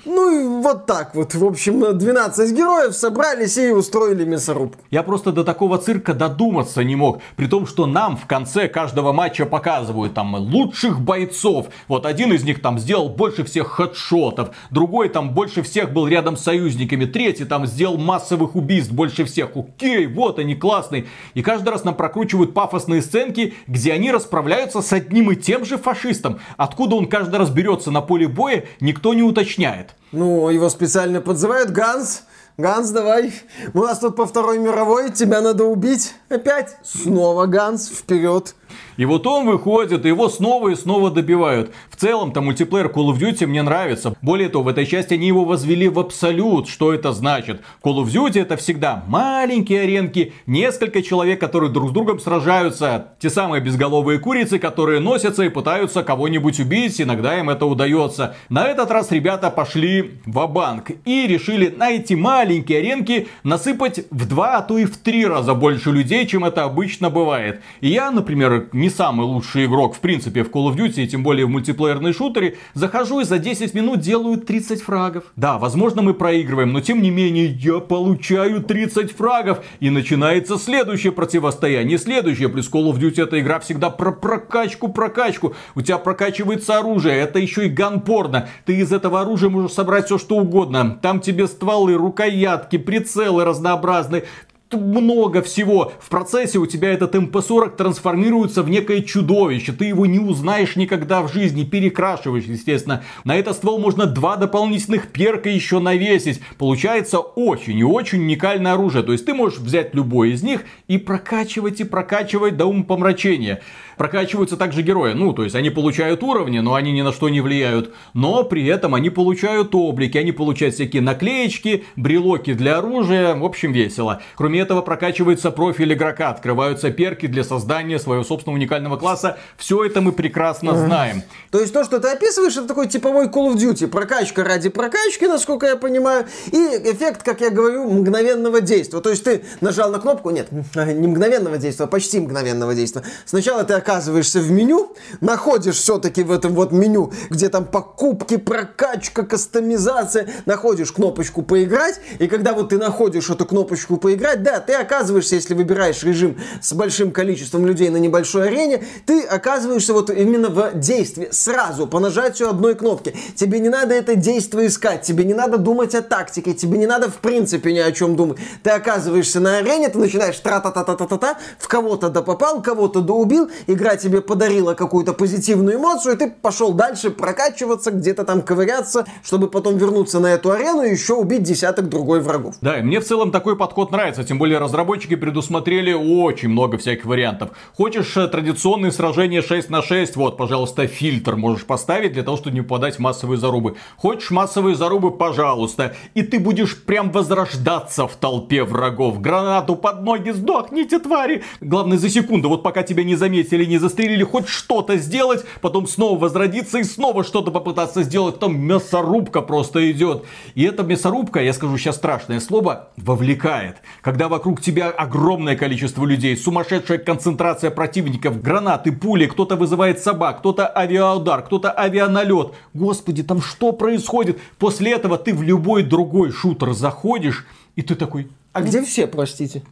Ну 0.03 0.59
и 0.59 0.63
вот 0.63 0.87
так 0.87 1.13
вот. 1.13 1.35
В 1.35 1.45
общем, 1.45 1.97
12 1.97 2.51
героев 2.57 2.95
собрались 2.95 3.57
и 3.57 3.71
устроили 3.71 4.25
мясорубку. 4.25 4.83
Я 4.89 5.03
просто 5.03 5.31
до 5.31 5.43
такого 5.43 5.77
цирка 5.77 6.15
додуматься 6.15 6.83
не 6.83 6.95
мог. 6.95 7.21
При 7.35 7.45
том, 7.45 7.67
что 7.67 7.85
нам 7.85 8.17
в 8.17 8.25
конце 8.25 8.67
каждого 8.67 9.13
матча 9.13 9.45
показывают 9.45 10.15
там 10.15 10.33
лучших 10.35 10.99
бойцов. 11.01 11.67
Вот 11.87 12.07
один 12.07 12.33
из 12.33 12.43
них 12.43 12.61
там 12.61 12.79
сделал 12.79 13.09
больше 13.09 13.43
всех 13.43 13.67
хедшотов. 13.67 14.55
Другой 14.71 15.09
там 15.09 15.33
больше 15.35 15.61
всех 15.61 15.93
был 15.93 16.07
рядом 16.07 16.35
с 16.35 16.41
союзниками. 16.41 17.05
Третий 17.05 17.45
там 17.45 17.67
сделал 17.67 17.97
массовых 17.97 18.55
убийств 18.55 18.91
больше 18.91 19.25
всех. 19.25 19.51
Окей, 19.55 20.07
вот 20.07 20.39
они 20.39 20.55
классные. 20.55 21.05
И 21.35 21.43
каждый 21.43 21.69
раз 21.69 21.83
нам 21.83 21.93
прокручивают 21.93 22.55
пафосные 22.55 23.03
сценки, 23.03 23.53
где 23.67 23.93
они 23.93 24.11
расправляются 24.11 24.81
с 24.81 24.91
одним 24.93 25.31
и 25.31 25.35
тем 25.35 25.63
же 25.63 25.77
фашистом. 25.77 26.39
Откуда 26.57 26.95
он 26.95 27.07
каждый 27.07 27.35
раз 27.35 27.51
берется 27.51 27.91
на 27.91 28.01
поле 28.01 28.27
боя, 28.27 28.65
никто 28.79 29.13
не 29.13 29.21
уточняет. 29.21 29.90
Ну, 30.12 30.49
его 30.49 30.69
специально 30.69 31.21
подзывают. 31.21 31.71
Ганс, 31.71 32.23
Ганс, 32.58 32.89
давай. 32.89 33.34
У 33.73 33.80
нас 33.80 33.99
тут 33.99 34.15
по 34.15 34.25
Второй 34.25 34.60
мировой, 34.60 35.12
тебя 35.12 35.41
надо 35.41 35.65
убить. 35.65 36.13
Опять. 36.30 36.77
Снова 36.84 37.45
Ганс, 37.45 37.89
вперед. 37.89 38.56
И 38.97 39.05
вот 39.05 39.25
он 39.27 39.45
выходит, 39.45 40.05
его 40.05 40.29
снова 40.29 40.69
и 40.69 40.75
снова 40.75 41.12
добивают. 41.12 41.71
В 41.89 41.95
целом-то 41.95 42.41
мультиплеер 42.41 42.88
Call 42.88 43.12
of 43.12 43.19
Duty 43.19 43.47
мне 43.47 43.62
нравится. 43.62 44.15
Более 44.21 44.49
того, 44.49 44.65
в 44.65 44.67
этой 44.67 44.86
части 44.86 45.13
они 45.15 45.27
его 45.27 45.45
возвели 45.45 45.89
в 45.89 45.99
абсолют. 45.99 46.67
Что 46.67 46.93
это 46.93 47.13
значит? 47.13 47.62
Call 47.84 48.03
of 48.03 48.05
Duty 48.05 48.41
это 48.41 48.57
всегда 48.57 49.03
маленькие 49.07 49.81
аренки, 49.81 50.34
несколько 50.45 51.01
человек, 51.01 51.39
которые 51.39 51.71
друг 51.71 51.89
с 51.89 51.93
другом 51.93 52.19
сражаются. 52.19 53.07
Те 53.19 53.29
самые 53.29 53.62
безголовые 53.62 54.19
курицы, 54.19 54.60
которые 54.60 54.99
носятся 54.99 55.43
и 55.43 55.49
пытаются 55.49 56.03
кого-нибудь 56.03 56.60
убить. 56.60 57.01
Иногда 57.01 57.39
им 57.39 57.49
это 57.49 57.65
удается. 57.65 58.36
На 58.49 58.67
этот 58.67 58.91
раз 58.91 59.12
ребята 59.12 59.49
пошли 59.49 60.19
в 60.25 60.47
банк 60.47 60.91
и 61.05 61.27
решили 61.27 61.73
на 61.75 61.91
эти 61.91 62.13
маленькие 62.13 62.79
аренки 62.79 63.27
насыпать 63.43 64.05
в 64.12 64.27
два, 64.27 64.57
а 64.57 64.62
то 64.62 64.77
и 64.77 64.86
в 64.86 64.97
три 64.97 65.25
раза 65.25 65.53
больше 65.53 65.91
людей, 65.91 66.25
чем 66.27 66.45
это 66.45 66.63
обычно 66.63 67.10
бывает. 67.10 67.62
И 67.81 67.89
я, 67.89 68.12
например, 68.12 68.61
не 68.74 68.89
самый 68.89 69.26
лучший 69.26 69.65
игрок 69.65 69.95
в 69.95 70.00
принципе 70.00 70.43
в 70.43 70.50
Call 70.50 70.71
of 70.71 70.78
Duty, 70.78 71.04
и 71.04 71.08
тем 71.08 71.24
более 71.24 71.45
в 71.45 71.50
мультиплеерной 71.50 72.13
шутере, 72.13 72.58
захожу 72.74 73.19
и 73.19 73.24
за 73.24 73.39
10 73.39 73.74
минут 73.74 74.00
делаю 74.00 74.38
30 74.38 74.82
фрагов. 74.82 75.26
Да, 75.36 75.58
возможно 75.58 76.02
мы 76.02 76.13
проигрываем, 76.13 76.71
но 76.71 76.82
тем 76.82 77.02
не 77.02 77.10
менее 77.10 77.45
я 77.45 77.80
получаю 77.80 78.62
30 78.62 79.12
фрагов. 79.12 79.60
И 79.80 79.89
начинается 79.89 80.58
следующее 80.58 81.12
противостояние. 81.12 81.97
Следующее, 81.97 82.50
плюс 82.50 82.69
Call 82.71 82.91
of 82.91 83.00
Duty 83.00 83.24
эта 83.24 83.39
игра 83.39 83.60
всегда 83.60 83.89
про 83.89 84.12
прокачку, 84.12 84.89
прокачку. 84.89 85.54
У 85.76 85.82
тебя 85.82 85.97
прокачивается 85.97 86.78
оружие, 86.78 87.17
это 87.17 87.39
еще 87.39 87.67
и 87.67 87.69
ганпорно. 87.69 88.50
Ты 88.65 88.78
из 88.78 88.91
этого 88.91 89.21
оружия 89.21 89.50
можешь 89.50 89.71
собрать 89.71 90.06
все 90.06 90.17
что 90.17 90.38
угодно. 90.38 91.00
Там 91.02 91.19
тебе 91.19 91.47
стволы, 91.47 91.93
рукоятки, 91.93 92.78
прицелы 92.78 93.45
разнообразные 93.45 94.26
много 94.73 95.41
всего. 95.41 95.93
В 95.99 96.10
процессе 96.10 96.60
у 96.60 96.65
тебя 96.65 96.91
этот 96.91 97.15
МП-40 97.15 97.75
трансформируется 97.75 98.63
в 98.63 98.69
некое 98.69 99.01
чудовище. 99.01 99.71
Ты 99.71 99.86
его 99.86 100.05
не 100.05 100.19
узнаешь 100.19 100.75
никогда 100.75 101.21
в 101.21 101.31
жизни. 101.31 101.63
Перекрашиваешь, 101.63 102.45
естественно. 102.45 103.03
На 103.23 103.36
этот 103.36 103.57
ствол 103.57 103.79
можно 103.79 104.05
два 104.05 104.38
дополнительных 104.38 105.07
перка 105.07 105.49
еще 105.49 105.79
навесить. 105.79 106.41
Получается 106.57 107.19
очень 107.19 107.79
и 107.79 107.84
очень 107.84 108.21
уникальное 108.21 108.73
оружие. 108.73 109.03
То 109.03 109.12
есть 109.12 109.25
ты 109.25 109.34
можешь 109.34 109.60
взять 109.60 109.93
любой 109.95 110.31
из 110.31 110.43
них 110.43 110.63
и 110.88 110.97
прокачивать 110.97 111.79
и 111.79 111.84
прокачивать 111.84 112.57
до 112.57 112.65
умопомрачения. 112.65 113.62
Прокачиваются 114.01 114.57
также 114.57 114.81
герои. 114.81 115.13
Ну, 115.13 115.31
то 115.31 115.43
есть 115.43 115.55
они 115.55 115.69
получают 115.69 116.23
уровни, 116.23 116.57
но 116.57 116.73
они 116.73 116.91
ни 116.91 117.03
на 117.03 117.11
что 117.11 117.29
не 117.29 117.39
влияют. 117.39 117.93
Но 118.15 118.43
при 118.43 118.65
этом 118.65 118.95
они 118.95 119.11
получают 119.11 119.75
облики, 119.75 120.17
они 120.17 120.31
получают 120.31 120.73
всякие 120.73 121.03
наклеечки, 121.03 121.83
брелоки 121.95 122.53
для 122.53 122.79
оружия. 122.79 123.35
В 123.35 123.45
общем, 123.45 123.71
весело. 123.73 124.19
Кроме 124.35 124.61
этого, 124.61 124.81
прокачивается 124.81 125.51
профиль 125.51 125.93
игрока, 125.93 126.31
открываются 126.31 126.89
перки 126.89 127.27
для 127.27 127.43
создания 127.43 127.99
своего 127.99 128.23
собственного 128.23 128.57
уникального 128.57 128.97
класса. 128.97 129.37
Все 129.55 129.85
это 129.85 130.01
мы 130.01 130.13
прекрасно 130.13 130.75
знаем. 130.75 131.21
То 131.51 131.59
есть 131.59 131.71
то, 131.71 131.83
что 131.83 131.99
ты 131.99 132.07
описываешь, 132.07 132.57
это 132.57 132.69
такой 132.69 132.87
типовой 132.87 133.27
Call 133.27 133.53
of 133.53 133.57
Duty. 133.57 133.85
Прокачка 133.85 134.43
ради 134.43 134.69
прокачки, 134.69 135.27
насколько 135.27 135.67
я 135.67 135.75
понимаю. 135.75 136.25
И 136.47 136.57
эффект, 136.57 137.21
как 137.21 137.41
я 137.41 137.51
говорю, 137.51 137.87
мгновенного 137.87 138.61
действия. 138.61 138.99
То 138.99 139.11
есть 139.11 139.23
ты 139.23 139.43
нажал 139.61 139.91
на 139.91 139.99
кнопку, 139.99 140.31
нет, 140.31 140.47
не 140.75 141.07
мгновенного 141.07 141.59
действия, 141.59 141.85
а 141.85 141.87
почти 141.87 142.19
мгновенного 142.19 142.73
действия. 142.73 143.03
Сначала 143.27 143.63
ты 143.63 143.75
оказываешься 143.75 143.90
в 143.99 144.51
меню, 144.51 144.93
находишь 145.19 145.75
все-таки 145.75 146.23
в 146.23 146.32
этом 146.32 146.54
вот 146.54 146.71
меню, 146.71 147.12
где 147.30 147.49
там 147.49 147.65
покупки, 147.65 148.38
прокачка, 148.38 149.23
кастомизация, 149.23 150.27
находишь 150.45 150.91
кнопочку 150.91 151.41
поиграть, 151.41 151.99
и 152.19 152.27
когда 152.27 152.54
вот 152.54 152.69
ты 152.69 152.77
находишь 152.77 153.30
эту 153.30 153.45
кнопочку 153.45 153.97
поиграть, 153.97 154.43
да, 154.43 154.60
ты 154.60 154.73
оказываешься, 154.73 155.36
если 155.36 155.54
выбираешь 155.54 156.04
режим 156.04 156.38
с 156.62 156.73
большим 156.73 157.12
количеством 157.12 157.65
людей 157.65 157.89
на 157.89 157.97
небольшой 157.97 158.47
арене, 158.47 158.84
ты 159.06 159.23
оказываешься 159.23 159.93
вот 159.93 160.10
именно 160.10 160.49
в 160.49 160.80
действии, 160.80 161.30
сразу, 161.32 161.88
по 161.88 161.99
нажатию 161.99 162.49
одной 162.49 162.75
кнопки. 162.75 163.15
Тебе 163.36 163.60
не 163.60 163.69
надо 163.69 163.93
это 163.93 164.15
действие 164.15 164.67
искать, 164.67 165.01
тебе 165.01 165.23
не 165.23 165.34
надо 165.34 165.58
думать 165.58 165.95
о 165.95 166.01
тактике, 166.01 166.54
тебе 166.54 166.77
не 166.77 166.88
надо 166.88 167.10
в 167.10 167.17
принципе 167.17 167.73
ни 167.73 167.80
о 167.80 167.91
чем 167.91 168.15
думать. 168.15 168.38
Ты 168.63 168.69
оказываешься 168.69 169.39
на 169.39 169.58
арене, 169.58 169.89
ты 169.89 169.97
начинаешь 169.97 170.38
тра-та-та-та-та-та, 170.39 171.38
в 171.60 171.67
кого-то 171.67 172.10
да 172.10 172.21
попал, 172.21 172.62
кого-то 172.62 173.01
да 173.01 173.13
убил, 173.13 173.49
игра 173.73 173.95
тебе 173.95 174.21
подарила 174.21 174.73
какую-то 174.73 175.13
позитивную 175.13 175.77
эмоцию, 175.77 176.15
и 176.15 176.17
ты 176.17 176.29
пошел 176.29 176.73
дальше 176.73 177.10
прокачиваться, 177.10 177.91
где-то 177.91 178.23
там 178.23 178.41
ковыряться, 178.41 179.05
чтобы 179.23 179.49
потом 179.49 179.77
вернуться 179.77 180.19
на 180.19 180.27
эту 180.27 180.51
арену 180.51 180.84
и 180.84 180.91
еще 180.91 181.13
убить 181.13 181.43
десяток 181.43 181.89
другой 181.89 182.21
врагов. 182.21 182.55
Да, 182.62 182.79
и 182.79 182.81
мне 182.81 182.99
в 182.99 183.05
целом 183.05 183.31
такой 183.31 183.55
подход 183.57 183.91
нравится, 183.91 184.23
тем 184.23 184.38
более 184.38 184.57
разработчики 184.60 185.15
предусмотрели 185.15 185.93
очень 185.93 186.49
много 186.49 186.77
всяких 186.77 187.05
вариантов. 187.05 187.51
Хочешь 187.75 188.15
э, 188.17 188.27
традиционные 188.27 188.91
сражения 188.91 189.41
6 189.41 189.69
на 189.69 189.81
6, 189.81 190.15
вот, 190.15 190.38
пожалуйста, 190.38 190.88
фильтр 190.88 191.36
можешь 191.36 191.65
поставить 191.65 192.13
для 192.13 192.23
того, 192.23 192.38
чтобы 192.38 192.55
не 192.55 192.62
попадать 192.62 192.95
в 192.95 192.99
массовые 192.99 193.38
зарубы. 193.38 193.75
Хочешь 193.97 194.31
массовые 194.31 194.75
зарубы, 194.75 195.12
пожалуйста. 195.12 195.95
И 196.13 196.23
ты 196.23 196.39
будешь 196.39 196.81
прям 196.84 197.12
возрождаться 197.12 198.07
в 198.07 198.15
толпе 198.15 198.63
врагов. 198.63 199.21
Гранату 199.21 199.75
под 199.75 200.01
ноги, 200.03 200.31
сдохните, 200.31 200.99
твари! 200.99 201.43
Главное, 201.60 201.97
за 201.97 202.10
секунду, 202.10 202.49
вот 202.49 202.63
пока 202.63 202.84
тебя 202.84 203.03
не 203.03 203.15
заметили, 203.15 203.61
не 203.65 203.78
застрелили, 203.78 204.24
хоть 204.24 204.47
что-то 204.47 204.97
сделать, 204.97 205.45
потом 205.62 205.88
снова 205.88 206.17
возродиться 206.17 206.80
и 206.80 206.84
снова 206.84 207.24
что-то 207.24 207.52
попытаться 207.52 208.04
сделать. 208.04 208.39
Там 208.39 208.60
мясорубка 208.60 209.41
просто 209.41 209.91
идет. 209.91 210.26
И 210.56 210.63
эта 210.63 210.84
мясорубка, 210.84 211.41
я 211.41 211.54
скажу 211.54 211.78
сейчас 211.78 211.97
страшное 211.97 212.39
слово, 212.39 212.89
вовлекает. 212.97 213.78
Когда 214.02 214.28
вокруг 214.28 214.62
тебя 214.62 214.89
огромное 214.89 215.56
количество 215.56 216.06
людей, 216.06 216.36
сумасшедшая 216.38 216.97
концентрация 216.97 217.71
противников, 217.71 218.41
гранаты, 218.41 218.91
пули, 218.91 219.26
кто-то 219.26 219.56
вызывает 219.56 220.00
собак, 220.00 220.39
кто-то 220.39 220.67
авиаудар, 220.76 221.43
кто-то 221.43 221.71
авианалет. 221.71 222.54
Господи, 222.74 223.24
там 223.24 223.41
что 223.41 223.71
происходит? 223.71 224.39
После 224.58 224.91
этого 224.91 225.17
ты 225.17 225.34
в 225.34 225.41
любой 225.41 225.84
другой 225.84 226.32
шутер 226.32 226.74
заходишь, 226.74 227.45
и 227.76 227.82
ты 227.82 227.95
такой, 227.95 228.28
А 228.54 228.62
где 228.62 228.84
все, 228.84 229.08
простите? 229.08 229.63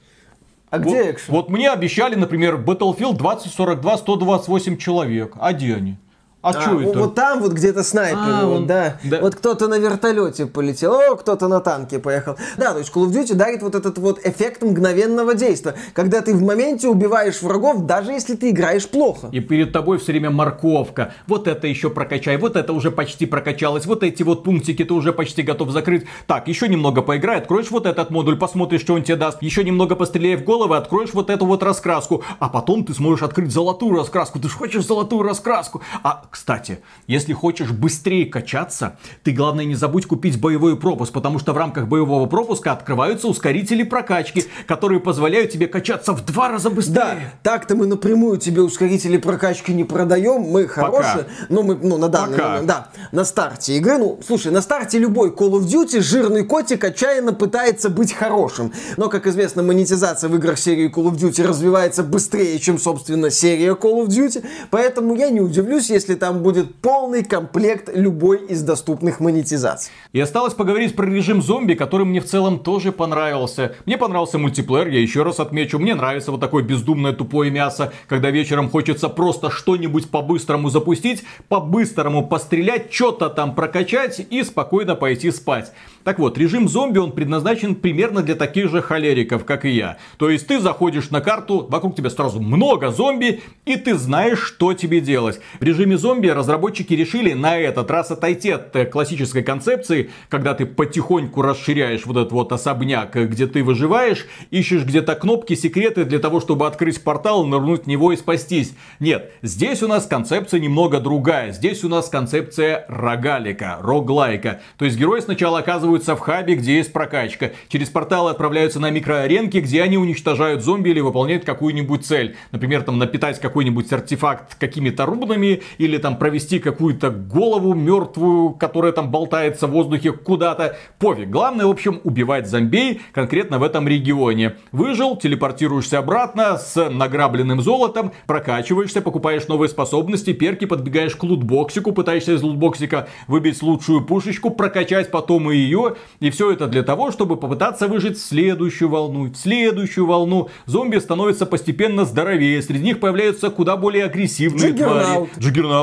А 0.69 0.77
вот, 0.77 0.85
где 0.85 1.11
экшен? 1.11 1.33
вот 1.33 1.49
мне 1.49 1.69
обещали, 1.69 2.15
например, 2.15 2.55
Battlefield 2.55 3.17
2042 3.17 3.97
128 3.97 4.77
человек. 4.77 5.33
А 5.39 5.53
где 5.53 5.75
они? 5.75 5.97
А, 6.41 6.51
А, 6.51 6.61
что 6.61 6.79
это? 6.81 6.99
Вот 6.99 7.15
там 7.15 7.41
вот 7.41 7.51
где-то 7.51 7.83
снайперы, 7.83 8.21
А, 8.31 8.45
вот, 8.45 8.57
он- 8.59 8.67
да. 8.67 8.97
да. 9.03 9.19
Вот 9.19 9.35
кто-то 9.35 9.67
на 9.67 9.77
вертолете 9.77 10.45
полетел, 10.45 10.93
о, 10.93 11.15
кто-то 11.17 11.49
на 11.49 11.59
танке 11.59 11.99
поехал. 11.99 12.37
Да, 12.57 12.71
то 12.71 12.79
есть 12.79 12.91
Call 12.95 13.07
of 13.07 13.11
Duty 13.11 13.33
дарит 13.35 13.61
вот 13.61 13.75
этот 13.75 13.97
вот 13.97 14.25
эффект 14.25 14.63
мгновенного 14.63 15.35
действия, 15.35 15.75
когда 15.93 16.21
ты 16.21 16.33
в 16.33 16.41
моменте 16.41 16.87
убиваешь 16.87 17.41
врагов, 17.41 17.85
даже 17.85 18.13
если 18.13 18.35
ты 18.35 18.51
играешь 18.51 18.87
плохо. 18.87 19.27
И 19.33 19.41
перед 19.41 19.73
тобой 19.73 19.97
все 19.97 20.13
время 20.13 20.29
морковка. 20.31 21.13
Вот 21.27 21.47
это 21.49 21.67
еще 21.67 21.89
прокачай, 21.89 22.37
вот 22.37 22.55
это 22.55 22.71
уже 22.71 22.89
почти 22.89 23.25
прокачалось, 23.25 23.85
вот 23.85 24.03
эти 24.03 24.23
вот 24.23 24.45
пунктики 24.45 24.85
ты 24.85 24.93
уже 24.93 25.11
почти 25.11 25.41
готов 25.41 25.71
закрыть. 25.71 26.05
Так, 26.25 26.47
еще 26.47 26.69
немного 26.69 27.01
поиграй, 27.01 27.39
откроешь 27.39 27.69
вот 27.69 27.85
этот 27.85 28.11
модуль, 28.11 28.37
посмотришь, 28.37 28.79
что 28.79 28.93
он 28.93 29.03
тебе 29.03 29.17
даст. 29.17 29.41
Еще 29.41 29.65
немного 29.65 29.97
постреляй 29.97 30.37
в 30.37 30.45
голову, 30.45 30.73
откроешь 30.73 31.13
вот 31.13 31.29
эту 31.29 31.45
вот 31.45 31.63
раскраску. 31.63 32.23
А 32.39 32.47
потом 32.47 32.85
ты 32.85 32.93
сможешь 32.93 33.23
открыть 33.23 33.51
золотую 33.51 33.97
раскраску. 33.97 34.39
Ты 34.39 34.47
же 34.47 34.55
хочешь 34.55 34.85
золотую 34.85 35.23
раскраску. 35.23 35.81
А 36.01 36.23
кстати, 36.29 36.79
если 37.07 37.33
хочешь 37.33 37.71
быстрее 37.71 38.25
качаться, 38.25 38.97
ты 39.23 39.31
главное 39.31 39.65
не 39.65 39.75
забудь 39.75 40.05
купить 40.05 40.39
боевой 40.39 40.77
пропуск, 40.77 41.11
потому 41.11 41.39
что 41.39 41.53
в 41.53 41.57
рамках 41.57 41.87
боевого 41.87 42.27
пропуска 42.27 42.71
открываются 42.71 43.27
ускорители 43.27 43.83
прокачки, 43.83 44.45
которые 44.67 44.99
позволяют 44.99 45.51
тебе 45.51 45.67
качаться 45.67 46.13
в 46.13 46.23
два 46.25 46.49
раза 46.49 46.69
быстрее. 46.69 46.93
Да, 46.93 47.17
так-то 47.41 47.75
мы 47.75 47.87
напрямую 47.87 48.37
тебе 48.37 48.61
ускорители 48.61 49.17
прокачки 49.17 49.73
не 49.73 49.83
продаем, 49.83 50.41
мы 50.41 50.67
хорошие, 50.67 51.25
но 51.49 51.63
мы, 51.63 51.75
ну, 51.75 51.97
на 51.97 52.09
данный 52.09 52.37
Пока. 52.37 52.49
момент, 52.49 52.67
да, 52.67 52.89
на 53.11 53.25
старте 53.25 53.77
игры, 53.77 53.97
ну, 53.97 54.19
слушай, 54.25 54.51
на 54.51 54.61
старте 54.61 54.99
любой 54.99 55.29
Call 55.31 55.51
of 55.51 55.61
Duty 55.61 56.01
жирный 56.01 56.43
котик 56.45 56.83
отчаянно 56.83 57.33
пытается 57.33 57.89
быть 57.89 58.13
хорошим, 58.13 58.71
но, 58.97 59.09
как 59.09 59.25
известно, 59.25 59.63
монетизация 59.63 60.29
в 60.29 60.35
играх 60.35 60.59
серии 60.59 60.91
Call 60.93 61.11
of 61.11 61.15
Duty 61.15 61.45
развивается 61.45 62.03
быстрее, 62.03 62.59
чем, 62.59 62.77
собственно, 62.77 63.31
серия 63.31 63.71
Call 63.71 64.05
of 64.05 64.07
Duty, 64.07 64.45
поэтому 64.69 65.15
я 65.15 65.29
не 65.29 65.41
удивлюсь, 65.41 65.89
если 65.89 66.18
там 66.19 66.43
будет 66.43 66.75
полный 66.75 67.23
комплект 67.23 67.89
любой 67.93 68.45
из 68.45 68.61
доступных 68.61 69.19
монетизаций. 69.19 69.91
И 70.13 70.19
осталось 70.19 70.53
поговорить 70.53 70.95
про 70.95 71.05
режим 71.05 71.41
зомби, 71.41 71.73
который 71.73 72.05
мне 72.05 72.19
в 72.19 72.25
целом 72.25 72.59
тоже 72.59 72.91
понравился. 72.91 73.75
Мне 73.85 73.97
понравился 73.97 74.37
мультиплеер, 74.37 74.89
я 74.89 74.99
еще 74.99 75.23
раз 75.23 75.39
отмечу. 75.39 75.79
Мне 75.79 75.95
нравится 75.95 76.31
вот 76.31 76.41
такое 76.41 76.63
бездумное 76.63 77.13
тупое 77.13 77.49
мясо, 77.49 77.93
когда 78.07 78.29
вечером 78.29 78.69
хочется 78.69 79.09
просто 79.09 79.49
что-нибудь 79.49 80.09
по-быстрому 80.09 80.69
запустить, 80.69 81.23
по-быстрому 81.47 82.27
пострелять, 82.27 82.93
что-то 82.93 83.29
там 83.29 83.55
прокачать 83.55 84.19
и 84.29 84.43
спокойно 84.43 84.95
пойти 84.95 85.31
спать. 85.31 85.71
Так 86.03 86.19
вот, 86.19 86.37
режим 86.37 86.67
зомби, 86.67 86.97
он 86.97 87.11
предназначен 87.11 87.75
примерно 87.75 88.21
для 88.21 88.35
таких 88.35 88.69
же 88.69 88.81
холериков, 88.81 89.45
как 89.45 89.65
и 89.65 89.69
я. 89.69 89.97
То 90.17 90.29
есть 90.29 90.47
ты 90.47 90.59
заходишь 90.59 91.09
на 91.09 91.21
карту, 91.21 91.67
вокруг 91.69 91.95
тебя 91.95 92.09
сразу 92.09 92.41
много 92.41 92.91
зомби, 92.91 93.41
и 93.65 93.75
ты 93.75 93.95
знаешь, 93.97 94.39
что 94.39 94.73
тебе 94.73 95.01
делать. 95.01 95.39
В 95.59 95.63
режиме 95.63 95.97
зомби 95.97 96.08
разработчики 96.17 96.93
решили 96.93 97.33
на 97.33 97.57
этот 97.57 97.89
раз 97.91 98.11
отойти 98.11 98.51
от 98.51 98.75
э, 98.75 98.85
классической 98.85 99.43
концепции, 99.43 100.09
когда 100.27 100.53
ты 100.53 100.65
потихоньку 100.65 101.41
расширяешь 101.41 102.05
вот 102.05 102.17
этот 102.17 102.31
вот 102.31 102.51
особняк, 102.51 103.15
э, 103.15 103.25
где 103.25 103.47
ты 103.47 103.63
выживаешь, 103.63 104.25
ищешь 104.51 104.83
где-то 104.83 105.15
кнопки, 105.15 105.55
секреты 105.55 106.05
для 106.05 106.19
того, 106.19 106.39
чтобы 106.39 106.67
открыть 106.67 107.03
портал, 107.03 107.45
нырнуть 107.45 107.83
в 107.83 107.87
него 107.87 108.11
и 108.11 108.17
спастись. 108.17 108.73
Нет, 108.99 109.31
здесь 109.41 109.83
у 109.83 109.87
нас 109.87 110.05
концепция 110.07 110.59
немного 110.59 110.99
другая. 110.99 111.51
Здесь 111.51 111.83
у 111.83 111.89
нас 111.89 112.09
концепция 112.09 112.85
рогалика, 112.87 113.77
роглайка. 113.81 114.61
То 114.77 114.85
есть 114.85 114.97
герои 114.97 115.19
сначала 115.19 115.59
оказываются 115.59 116.15
в 116.15 116.19
хабе, 116.19 116.55
где 116.55 116.77
есть 116.77 116.91
прокачка. 116.91 117.51
Через 117.67 117.89
порталы 117.89 118.31
отправляются 118.31 118.79
на 118.79 118.89
микроаренки, 118.89 119.57
где 119.57 119.83
они 119.83 119.97
уничтожают 119.97 120.63
зомби 120.63 120.89
или 120.89 120.99
выполняют 120.99 121.45
какую-нибудь 121.45 122.05
цель. 122.05 122.35
Например, 122.51 122.81
там 122.81 122.97
напитать 122.97 123.39
какой-нибудь 123.39 123.91
артефакт 123.93 124.55
какими-то 124.55 125.05
рунами, 125.05 125.61
или 125.77 125.97
там 125.99 126.17
провести 126.17 126.59
какую-то 126.59 127.09
голову 127.09 127.73
мертвую, 127.73 128.51
которая 128.51 128.91
там 128.91 129.11
болтается 129.11 129.67
в 129.67 129.71
воздухе 129.71 130.11
куда-то. 130.11 130.77
Пофиг. 130.97 131.29
Главное, 131.29 131.65
в 131.65 131.69
общем, 131.69 132.01
убивать 132.03 132.47
зомбей 132.47 133.01
конкретно 133.13 133.59
в 133.59 133.63
этом 133.63 133.87
регионе. 133.87 134.55
Выжил, 134.71 135.15
телепортируешься 135.15 135.99
обратно 135.99 136.57
с 136.57 136.89
награбленным 136.89 137.61
золотом, 137.61 138.11
прокачиваешься, 138.27 139.01
покупаешь 139.01 139.47
новые 139.47 139.69
способности, 139.69 140.33
перки, 140.33 140.65
подбегаешь 140.65 141.15
к 141.15 141.23
лутбоксику, 141.23 141.91
пытаешься 141.91 142.33
из 142.33 142.41
лутбоксика 142.41 143.07
выбить 143.27 143.61
лучшую 143.61 144.05
пушечку, 144.05 144.49
прокачать 144.49 145.11
потом 145.11 145.51
и 145.51 145.57
ее, 145.57 145.95
и 146.19 146.29
все 146.29 146.51
это 146.51 146.67
для 146.67 146.83
того, 146.83 147.11
чтобы 147.11 147.37
попытаться 147.37 147.87
выжить 147.87 148.17
в 148.17 148.25
следующую 148.25 148.89
волну, 148.89 149.25
в 149.25 149.35
следующую 149.35 150.05
волну. 150.05 150.49
Зомби 150.65 150.97
становятся 150.97 151.45
постепенно 151.45 152.05
здоровее, 152.05 152.61
среди 152.61 152.83
них 152.83 152.99
появляются 152.99 153.49
куда 153.49 153.77
более 153.77 154.05
агрессивные 154.05 154.71
Джиггернаут. 154.71 155.31
твари. 155.31 155.39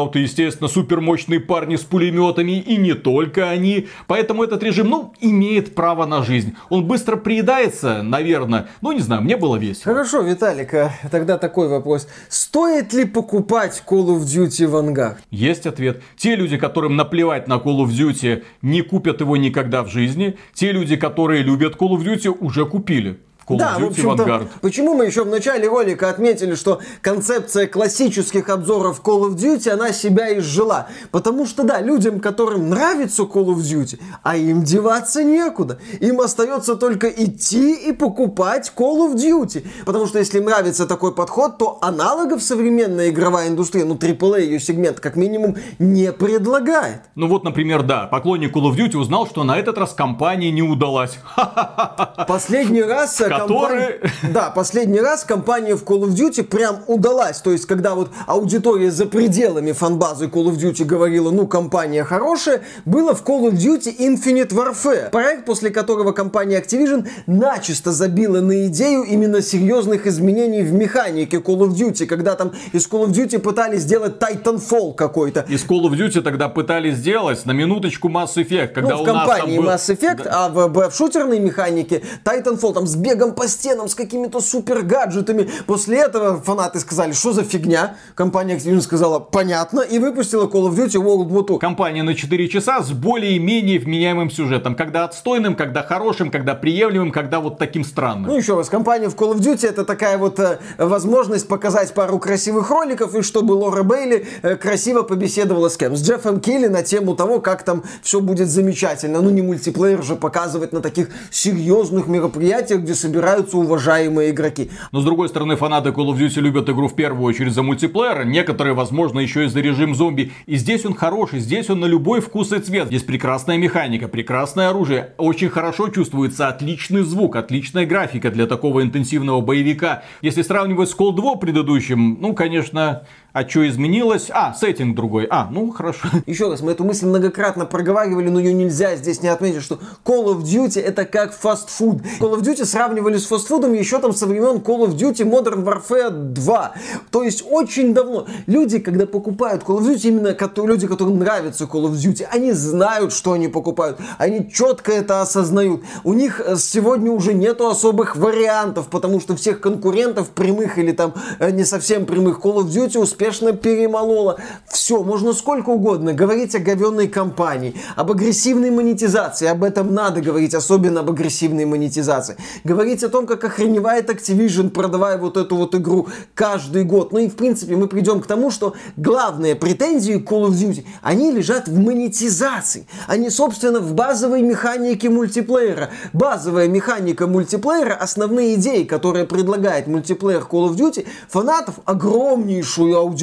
Джиггернауты, 0.07 0.21
естественно, 0.21 0.69
супермощные 0.69 1.41
парни 1.41 1.77
с 1.77 1.83
пулеметами, 1.83 2.59
и 2.59 2.77
не 2.77 2.95
только 2.95 3.51
они. 3.51 3.89
Поэтому 4.07 4.45
этот 4.45 4.63
режим, 4.63 4.89
ну, 4.89 5.13
имеет 5.21 5.75
право 5.75 6.07
на 6.07 6.23
жизнь. 6.23 6.55
Он 6.71 6.85
быстро 6.85 7.17
приедается, 7.17 8.03
наверное. 8.03 8.69
Ну, 8.81 8.93
не 8.93 9.01
знаю, 9.01 9.23
мне 9.23 9.37
было 9.37 9.57
весело. 9.57 9.95
Хорошо, 9.95 10.23
Виталик, 10.23 10.75
а 10.75 10.93
тогда 11.11 11.39
такой 11.39 11.69
вопрос. 11.69 12.09
Стоит 12.29 12.93
ли 12.93 13.05
покупать 13.05 13.83
Call 13.87 14.17
of 14.17 14.23
Duty 14.23 14.71
Vanguard? 14.71 15.17
Есть 15.31 15.67
ответ. 15.67 16.03
Те 16.17 16.37
люди, 16.37 16.57
которым 16.57 16.97
наплевать 16.97 17.49
на 17.49 17.55
Call 17.55 17.85
of 17.85 17.89
Duty, 17.89 18.43
не 18.63 18.83
купят 18.83 19.21
его 19.21 19.37
никогда 19.37 19.83
в 19.83 19.89
жизни. 19.89 20.37
Те 20.55 20.73
люди, 20.73 20.97
которые 20.97 21.43
любят 21.43 21.77
Call 21.77 21.97
of 21.97 22.05
Duty, 22.05 22.37
уже 22.41 22.65
купили. 22.67 23.19
Call 23.47 23.59
да, 23.59 23.77
of 23.77 23.79
в 23.79 23.83
Duty 23.83 23.87
общем-то, 23.91 24.23
Vanguard. 24.25 24.49
почему 24.61 24.95
мы 24.95 25.07
еще 25.07 25.23
в 25.23 25.29
начале 25.29 25.69
ролика 25.69 26.11
отметили, 26.11 26.57
что 26.57 26.81
концепция 27.01 27.69
классических 27.69 28.49
обзоров 28.49 29.01
Call 29.05 29.29
of 29.29 29.37
Duty, 29.37 29.71
она 29.71 29.93
себя 29.93 30.37
изжила. 30.37 30.89
Потому 31.13 31.47
что, 31.47 31.63
да, 31.63 31.81
людям, 31.81 32.19
которым 32.19 32.69
нравится 32.69 33.23
Call 33.23 33.47
of 33.47 33.59
Duty, 33.59 34.01
а 34.25 34.37
им 34.37 34.65
деваться 34.65 35.23
некуда. 35.23 35.79
Им 36.01 36.21
остается 36.21 36.75
только 36.75 37.09
идти 37.09 37.75
и 37.75 37.93
покупать 37.93 38.73
Call 38.75 39.09
of 39.09 39.15
Duty. 39.15 39.65
Потому 39.85 40.07
что 40.07 40.19
если 40.19 40.39
им 40.39 40.47
нравится 40.47 40.87
такой 40.87 41.15
подход, 41.15 41.57
то 41.59 41.79
аналогов 41.83 42.43
современная 42.43 43.11
игровая 43.11 43.49
индустрия, 43.49 43.85
ну, 43.85 43.95
AAA 43.95 44.41
ее 44.41 44.59
сегмент, 44.59 44.99
как 44.99 45.15
минимум, 45.15 45.57
не 45.79 46.13
предлагает. 46.13 47.03
Ну 47.15 47.29
вот, 47.29 47.45
например, 47.45 47.85
да, 47.85 48.07
поклонник 48.07 48.57
Call 48.57 48.73
of 48.73 48.77
Duty 48.77 48.97
узнал, 48.97 49.29
что 49.29 49.45
на 49.45 49.57
этот 49.57 49.79
раз 49.79 49.95
компания 49.95 50.51
не 50.51 50.63
удалась. 50.63 51.19
Последний 52.27 52.83
раз 52.83 53.21
э, 53.21 53.36
Которые- 53.39 53.99
компания- 54.01 54.33
Да, 54.35 54.51
последний 54.51 55.01
раз 55.01 55.25
компания 55.25 55.77
в 55.77 55.83
Call 55.85 56.03
of 56.03 56.11
Duty 56.11 56.43
прям 56.43 56.77
удалась. 56.87 57.39
То 57.41 57.53
есть, 57.53 57.67
когда 57.67 57.95
вот 57.95 58.11
аудитория 58.27 58.91
за 58.91 59.07
пределами 59.07 59.73
фанбазы 59.73 60.27
Call 60.27 60.47
of 60.47 60.57
Duty 60.57 60.85
говорила, 60.85 61.31
ну, 61.31 61.47
компания 61.47 62.05
хорошая, 62.05 62.63
было 62.85 63.15
в 63.15 63.23
Call 63.25 63.51
of 63.51 63.53
Duty 63.53 63.97
Infinite 63.99 64.51
Warfare. 64.53 65.11
Проект, 65.11 65.45
после 65.45 65.71
которого 65.71 66.13
компания 66.13 66.61
Activision 66.61 67.07
начисто 67.27 67.93
забила 67.93 68.41
на 68.41 68.67
идею 68.67 69.03
именно 69.05 69.43
серьезных 69.43 70.07
изменений 70.07 70.63
в 70.63 70.73
механике 70.73 71.39
Call 71.39 71.59
of 71.59 71.71
Duty, 71.71 72.07
когда 72.07 72.35
там 72.35 72.53
из 72.73 72.87
Call 72.89 73.07
of 73.07 73.11
Duty 73.13 73.39
пытались 73.39 73.83
сделать 73.83 74.15
Titanfall 74.19 74.95
какой-то. 74.95 75.45
Из 75.49 75.65
Call 75.65 75.83
of 75.85 75.93
Duty 75.93 76.23
тогда 76.23 76.49
пытались 76.49 76.97
сделать 76.97 77.45
на 77.47 77.53
минуточку 77.53 78.09
Mass 78.09 78.35
Effect, 78.37 78.69
когда 78.69 78.91
ну, 78.91 78.99
в 78.99 79.03
у 79.03 79.07
нас 79.07 79.15
там 79.15 79.29
компании 79.37 79.59
был- 79.59 79.67
Mass 79.69 79.89
Effect, 79.97 80.27
а 80.31 80.49
в, 80.49 80.69
в- 80.69 80.91
в 80.91 80.95
шутерной 80.97 81.39
механике 81.39 82.03
Titanfall 82.25 82.75
там 82.75 82.87
с 82.87 82.97
бегом 82.97 83.26
по 83.35 83.49
стенам, 83.49 83.89
с 83.89 83.95
какими-то 83.95 84.41
супер 84.41 84.83
гаджетами. 84.83 85.49
После 85.67 85.99
этого 85.99 86.41
фанаты 86.41 86.81
сказали, 86.81 87.13
что 87.13 87.33
за 87.33 87.43
фигня. 87.43 87.97
Компания 88.15 88.57
Activision 88.57 88.81
сказала, 88.81 89.19
понятно, 89.19 89.81
и 89.81 89.99
выпустила 89.99 90.47
Call 90.47 90.69
of 90.69 90.77
Duty 90.77 91.03
World 91.03 91.29
War 91.29 91.47
II. 91.47 91.59
Компания 91.59 92.03
на 92.03 92.15
4 92.15 92.49
часа 92.49 92.83
с 92.83 92.93
более-менее 92.93 93.79
вменяемым 93.79 94.31
сюжетом. 94.31 94.75
Когда 94.75 95.05
отстойным, 95.05 95.57
когда 95.57 95.83
хорошим, 95.83 96.31
когда 96.31 96.55
приемлемым, 96.55 97.13
когда 97.13 97.41
вот 97.41 97.59
таким 97.59 97.85
странным. 97.85 98.31
Ну, 98.31 98.37
еще 98.37 98.57
раз, 98.57 98.69
компания 98.69 99.09
в 99.09 99.17
Call 99.17 99.35
of 99.35 99.39
Duty 99.39 99.69
это 99.69 99.85
такая 99.85 100.19
вот 100.19 100.39
э, 100.41 100.59
возможность 100.79 101.49
показать 101.49 101.93
пару 101.95 102.19
красивых 102.19 102.71
роликов, 102.71 103.15
и 103.15 103.23
чтобы 103.23 103.53
Лора 103.53 103.83
Бейли 103.83 104.27
э, 104.43 104.57
красиво 104.57 105.03
побеседовала 105.03 105.69
с 105.69 105.77
кем? 105.77 105.97
С 105.97 106.03
Джеффом 106.03 106.41
Килли 106.41 106.67
на 106.67 106.83
тему 106.83 107.15
того, 107.15 107.41
как 107.41 107.63
там 107.63 107.85
все 108.03 108.21
будет 108.21 108.49
замечательно. 108.49 109.21
Ну, 109.21 109.31
не 109.31 109.43
мультиплеер 109.43 110.03
же 110.03 110.17
показывать 110.17 110.73
на 110.73 110.81
таких 110.81 111.09
серьезных 111.31 112.07
мероприятиях, 112.07 112.81
где 112.81 112.95
собираются 112.95 113.16
уважаемые 113.59 114.31
игроки. 114.31 114.71
Но 114.93 115.01
с 115.01 115.05
другой 115.05 115.29
стороны, 115.29 115.57
фанаты 115.57 115.91
Call 115.91 116.09
of 116.09 116.19
Duty 116.19 116.41
любят 116.41 116.69
игру 116.69 116.89
в 116.89 116.95
первую 116.95 117.25
очередь 117.25 117.53
за 117.53 117.63
мультиплеер, 117.63 118.25
некоторые, 118.25 118.75
возможно, 118.75 119.21
еще 119.21 119.45
и 119.45 119.49
за 119.49 119.61
режим 119.61 119.95
зомби. 119.95 120.33
И 120.47 120.57
здесь 120.57 120.85
он 120.85 120.95
хороший, 120.95 121.41
здесь 121.41 121.71
он 121.71 121.81
на 121.81 121.87
любой 121.87 122.21
вкус 122.21 122.53
и 122.53 122.59
цвет. 122.59 122.89
Здесь 122.89 123.03
прекрасная 123.03 123.59
механика, 123.59 124.09
прекрасное 124.09 124.71
оружие, 124.71 125.15
очень 125.19 125.49
хорошо 125.49 125.89
чувствуется 125.89 126.49
отличный 126.49 127.03
звук, 127.03 127.37
отличная 127.37 127.87
графика 127.87 128.31
для 128.31 128.47
такого 128.47 128.83
интенсивного 128.83 129.41
боевика. 129.41 130.03
Если 130.23 130.43
сравнивать 130.43 130.91
с 130.91 130.97
Call 130.97 131.15
2 131.15 131.37
предыдущим, 131.37 132.19
ну, 132.21 132.35
конечно, 132.35 133.07
а 133.37 133.47
что 133.47 133.69
изменилось? 133.69 134.31
А, 134.33 134.55
сеттинг 134.55 134.97
другой. 134.97 135.27
А, 135.29 135.49
ну, 135.51 135.71
хорошо. 135.71 136.09
Еще 136.27 136.49
раз, 136.49 136.63
мы 136.63 136.73
эту 136.73 136.85
мысль 136.85 137.05
многократно 137.05 137.67
проговаривали, 137.67 138.31
но 138.31 138.41
ее 138.41 138.55
нельзя 138.55 138.97
здесь 138.97 139.21
не 139.21 139.29
отметить, 139.29 139.61
что 139.61 139.79
Call 140.07 140.35
of 140.35 140.41
Duty 140.41 140.81
это 140.81 141.05
как 141.05 141.35
фастфуд. 141.35 142.01
Call 142.19 142.35
of 142.35 142.41
Duty 142.41 142.65
сравнивали 142.65 143.19
с 143.19 143.27
фастфудом 143.27 143.75
еще 143.75 143.99
там 143.99 144.15
со 144.15 144.25
времен 144.25 144.63
Call 144.63 144.87
of 144.87 144.97
Duty 144.97 145.31
Modern 145.31 145.65
Warfare 145.65 146.09
2. 146.09 146.73
То 147.11 147.23
есть 147.25 147.45
очень 147.47 147.93
давно. 147.93 148.27
Люди, 148.47 148.79
когда 148.79 149.05
покупают 149.05 149.65
Call 149.65 149.81
of 149.81 149.87
Duty, 149.87 150.09
именно 150.09 150.67
люди, 150.67 150.87
которым 150.87 151.19
нравится 151.19 151.65
Call 151.65 151.91
of 151.91 151.93
Duty, 151.93 152.25
они 152.31 152.53
знают, 152.53 153.13
что 153.13 153.33
они 153.33 153.49
покупают. 153.49 153.99
Они 154.17 154.51
четко 154.51 154.93
это 154.93 155.21
осознают. 155.21 155.83
У 156.05 156.15
них 156.15 156.41
э, 156.41 156.57
сегодня 156.57 157.13
уже 157.13 157.35
нету 157.35 157.69
особых 157.69 158.17
вариантов, 158.17 158.87
потому 158.87 159.21
что 159.21 159.37
всех 159.37 159.61
конкурентов 159.61 160.31
прямых 160.31 160.79
или 160.79 160.93
там 160.93 161.13
э, 161.39 161.51
не 161.51 161.67
совсем 161.67 162.07
прямых 162.07 162.39
Call 162.39 162.63
of 162.63 162.69
Duty 162.69 162.99
успешно 162.99 163.26
перемолола. 163.33 164.39
Все, 164.69 165.03
можно 165.03 165.33
сколько 165.33 165.71
угодно 165.71 166.13
говорить 166.13 166.55
о 166.55 166.59
говенной 166.59 167.09
компании, 167.09 167.75
об 167.97 168.11
агрессивной 168.11 168.71
монетизации, 168.71 169.47
об 169.47 169.65
этом 169.65 169.93
надо 169.93 170.21
говорить, 170.21 170.55
особенно 170.55 171.01
об 171.01 171.11
агрессивной 171.11 171.65
монетизации. 171.65 172.37
Говорить 172.65 173.03
о 173.03 173.09
том, 173.09 173.27
как 173.27 173.45
охреневает 173.45 174.09
Activision, 174.11 174.71
продавая 174.71 175.19
вот 175.19 175.37
эту 175.37 175.57
вот 175.57 175.75
игру 175.75 176.09
каждый 176.35 176.85
год. 176.85 177.13
Ну 177.13 177.19
и 177.19 177.29
в 177.29 177.37
принципе 177.37 177.77
мы 177.77 177.89
придем 177.89 178.21
к 178.21 178.27
тому, 178.27 178.51
что 178.51 178.75
главные 178.97 179.57
претензии 179.57 180.17
Call 180.17 180.49
of 180.49 180.53
Duty, 180.53 180.85
они 181.03 181.33
лежат 181.33 181.69
в 181.69 181.79
монетизации, 181.79 182.87
они, 183.07 183.31
собственно, 183.31 183.81
в 183.81 183.95
базовой 183.95 184.43
механике 184.43 185.11
мультиплеера. 185.11 185.91
Базовая 186.13 186.69
механика 186.69 187.27
мультиплеера, 187.27 187.95
основные 187.95 188.55
идеи, 188.55 188.85
которые 188.85 189.27
предлагает 189.27 189.87
мультиплеер 189.87 190.47
Call 190.49 190.71
of 190.71 190.77
Duty, 190.77 191.07
фанатов 191.29 191.81
огромнейшую 191.85 192.97
аудиторию 192.97 193.16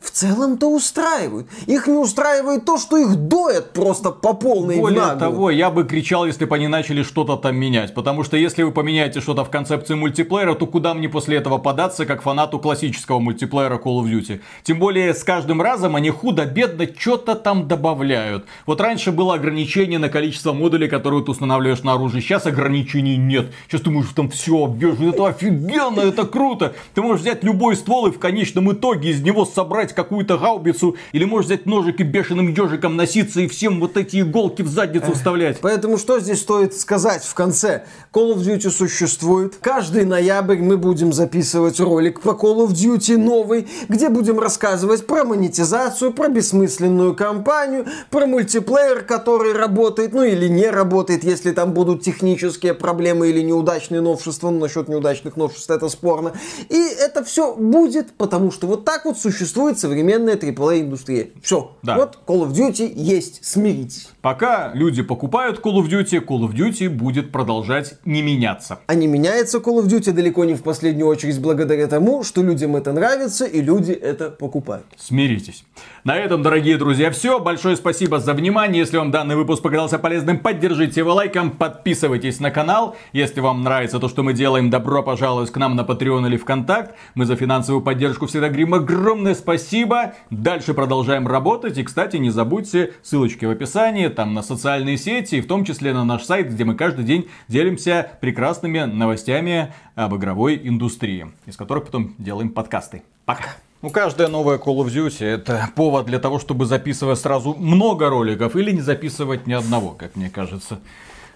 в 0.00 0.10
целом-то 0.10 0.68
устраивают. 0.68 1.46
Их 1.66 1.86
не 1.86 1.96
устраивает 1.96 2.64
то, 2.64 2.78
что 2.78 2.96
их 2.96 3.16
доят 3.16 3.72
просто 3.72 4.10
по 4.10 4.32
полной 4.32 4.78
Более 4.78 5.16
того, 5.16 5.50
я 5.50 5.70
бы 5.70 5.84
кричал, 5.84 6.26
если 6.26 6.44
бы 6.44 6.56
они 6.56 6.68
начали 6.68 7.02
что-то 7.02 7.36
там 7.36 7.56
менять. 7.56 7.94
Потому 7.94 8.24
что 8.24 8.36
если 8.36 8.62
вы 8.62 8.72
поменяете 8.72 9.20
что-то 9.20 9.44
в 9.44 9.50
концепции 9.50 9.94
мультиплеера, 9.94 10.54
то 10.54 10.66
куда 10.66 10.94
мне 10.94 11.08
после 11.08 11.36
этого 11.36 11.58
податься, 11.58 12.06
как 12.06 12.22
фанату 12.22 12.58
классического 12.58 13.18
мультиплеера 13.18 13.76
Call 13.76 14.02
of 14.02 14.10
Duty? 14.10 14.40
Тем 14.62 14.78
более, 14.78 15.14
с 15.14 15.24
каждым 15.24 15.62
разом 15.62 15.96
они 15.96 16.10
худо-бедно 16.10 16.86
что-то 16.96 17.34
там 17.34 17.68
добавляют. 17.68 18.44
Вот 18.66 18.80
раньше 18.80 19.12
было 19.12 19.34
ограничение 19.34 19.98
на 19.98 20.08
количество 20.08 20.52
модулей, 20.52 20.88
которые 20.88 21.24
ты 21.24 21.30
устанавливаешь 21.30 21.82
на 21.82 21.94
оружие. 21.94 22.22
Сейчас 22.22 22.46
ограничений 22.46 23.16
нет. 23.16 23.52
Сейчас 23.68 23.82
ты 23.82 23.90
можешь 23.90 24.12
там 24.12 24.28
все 24.30 24.64
объезжать. 24.64 25.14
Это 25.14 25.26
офигенно, 25.26 26.00
это 26.00 26.26
круто. 26.26 26.74
Ты 26.94 27.02
можешь 27.02 27.22
взять 27.22 27.44
любой 27.44 27.76
ствол 27.76 28.06
и 28.06 28.10
в 28.10 28.18
конечном 28.18 28.72
итоге 28.72 29.11
из 29.12 29.22
него 29.22 29.44
собрать 29.44 29.94
какую-то 29.94 30.38
гаубицу. 30.38 30.96
Или 31.12 31.24
можешь 31.24 31.46
взять 31.46 31.66
ножик 31.66 32.00
и 32.00 32.02
бешеным 32.02 32.48
ежиком 32.48 32.96
носиться 32.96 33.40
и 33.40 33.46
всем 33.46 33.80
вот 33.80 33.96
эти 33.96 34.20
иголки 34.20 34.62
в 34.62 34.68
задницу 34.68 35.12
вставлять. 35.12 35.58
Поэтому 35.60 35.98
что 35.98 36.18
здесь 36.20 36.40
стоит 36.40 36.74
сказать 36.74 37.24
в 37.24 37.34
конце? 37.34 37.84
Call 38.12 38.34
of 38.34 38.38
Duty 38.38 38.70
существует. 38.70 39.56
Каждый 39.60 40.04
ноябрь 40.04 40.58
мы 40.58 40.76
будем 40.76 41.12
записывать 41.12 41.78
ролик 41.80 42.20
по 42.20 42.30
Call 42.30 42.66
of 42.66 42.70
Duty 42.70 43.16
новый, 43.16 43.68
где 43.88 44.08
будем 44.08 44.38
рассказывать 44.38 45.06
про 45.06 45.24
монетизацию, 45.24 46.12
про 46.12 46.28
бессмысленную 46.28 47.14
кампанию, 47.14 47.86
про 48.10 48.26
мультиплеер, 48.26 49.02
который 49.02 49.52
работает, 49.52 50.12
ну 50.12 50.22
или 50.22 50.48
не 50.48 50.68
работает, 50.68 51.24
если 51.24 51.52
там 51.52 51.72
будут 51.72 52.02
технические 52.02 52.74
проблемы 52.74 53.28
или 53.28 53.40
неудачные 53.42 54.00
новшества. 54.00 54.50
Ну, 54.50 54.60
насчет 54.60 54.88
неудачных 54.88 55.36
новшеств 55.36 55.70
это 55.70 55.88
спорно. 55.88 56.32
И 56.68 56.80
это 56.98 57.24
все 57.24 57.54
будет, 57.54 58.12
потому 58.12 58.50
что 58.50 58.66
вот 58.66 58.84
так 58.84 59.01
вот 59.04 59.18
существует 59.18 59.78
современная 59.78 60.36
AAA 60.36 60.82
индустрия. 60.82 61.30
Все. 61.42 61.76
Да. 61.82 61.96
Вот 61.96 62.18
Call 62.26 62.46
of 62.46 62.52
Duty 62.52 62.92
есть. 62.94 63.44
Смиритесь. 63.44 64.10
Пока 64.22 64.70
люди 64.72 65.02
покупают 65.02 65.58
Call 65.58 65.82
of 65.82 65.88
Duty, 65.88 66.24
Call 66.24 66.48
of 66.48 66.54
Duty 66.54 66.88
будет 66.88 67.32
продолжать 67.32 67.96
не 68.04 68.22
меняться. 68.22 68.78
А 68.86 68.94
не 68.94 69.08
меняется 69.08 69.58
Call 69.58 69.82
of 69.82 69.88
Duty 69.88 70.12
далеко 70.12 70.44
не 70.44 70.54
в 70.54 70.62
последнюю 70.62 71.08
очередь 71.08 71.40
благодаря 71.40 71.88
тому, 71.88 72.22
что 72.22 72.40
людям 72.40 72.76
это 72.76 72.92
нравится 72.92 73.46
и 73.46 73.60
люди 73.60 73.90
это 73.90 74.30
покупают. 74.30 74.86
Смиритесь. 74.96 75.64
На 76.04 76.16
этом, 76.16 76.44
дорогие 76.44 76.78
друзья, 76.78 77.10
все. 77.10 77.40
Большое 77.40 77.74
спасибо 77.74 78.20
за 78.20 78.34
внимание. 78.34 78.78
Если 78.78 78.96
вам 78.96 79.10
данный 79.10 79.34
выпуск 79.34 79.60
показался 79.60 79.98
полезным, 79.98 80.38
поддержите 80.38 81.00
его 81.00 81.14
лайком, 81.14 81.50
подписывайтесь 81.50 82.38
на 82.38 82.52
канал. 82.52 82.94
Если 83.12 83.40
вам 83.40 83.64
нравится 83.64 83.98
то, 83.98 84.08
что 84.08 84.22
мы 84.22 84.34
делаем, 84.34 84.70
добро 84.70 85.02
пожаловать 85.02 85.50
к 85.50 85.56
нам 85.56 85.74
на 85.74 85.80
Patreon 85.80 86.28
или 86.28 86.36
ВКонтакт. 86.36 86.94
Мы 87.16 87.24
за 87.24 87.34
финансовую 87.34 87.82
поддержку 87.82 88.26
всегда 88.26 88.46
говорим 88.46 88.74
огромное 88.74 89.34
спасибо. 89.34 90.14
Дальше 90.30 90.74
продолжаем 90.74 91.26
работать. 91.26 91.76
И, 91.76 91.82
кстати, 91.82 92.18
не 92.18 92.30
забудьте 92.30 92.92
ссылочки 93.02 93.46
в 93.46 93.50
описании, 93.50 94.11
там 94.12 94.34
на 94.34 94.42
социальные 94.42 94.96
сети, 94.98 95.36
и 95.36 95.40
в 95.40 95.46
том 95.46 95.64
числе 95.64 95.92
на 95.92 96.04
наш 96.04 96.22
сайт, 96.22 96.50
где 96.50 96.64
мы 96.64 96.74
каждый 96.74 97.04
день 97.04 97.28
делимся 97.48 98.10
прекрасными 98.20 98.80
новостями 98.80 99.72
об 99.94 100.14
игровой 100.14 100.60
индустрии, 100.62 101.26
из 101.46 101.56
которых 101.56 101.86
потом 101.86 102.14
делаем 102.18 102.50
подкасты. 102.50 103.02
Пока! 103.24 103.56
Ну, 103.82 103.90
каждая 103.90 104.28
новая 104.28 104.58
Call 104.58 104.76
of 104.76 104.86
Duty 104.86 105.26
это 105.26 105.68
повод 105.74 106.06
для 106.06 106.20
того, 106.20 106.38
чтобы 106.38 106.66
записывать 106.66 107.18
сразу 107.18 107.54
много 107.54 108.08
роликов 108.08 108.54
или 108.54 108.70
не 108.70 108.80
записывать 108.80 109.48
ни 109.48 109.52
одного, 109.52 109.90
как 109.90 110.14
мне 110.14 110.30
кажется. 110.30 110.78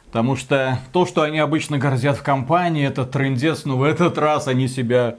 Потому 0.06 0.36
что 0.36 0.78
то, 0.92 1.06
что 1.06 1.22
они 1.22 1.40
обычно 1.40 1.78
гордят 1.78 2.16
в 2.16 2.22
компании, 2.22 2.86
это 2.86 3.04
трендец, 3.04 3.64
но 3.64 3.76
в 3.76 3.82
этот 3.82 4.16
раз 4.16 4.46
они 4.46 4.68
себя 4.68 5.16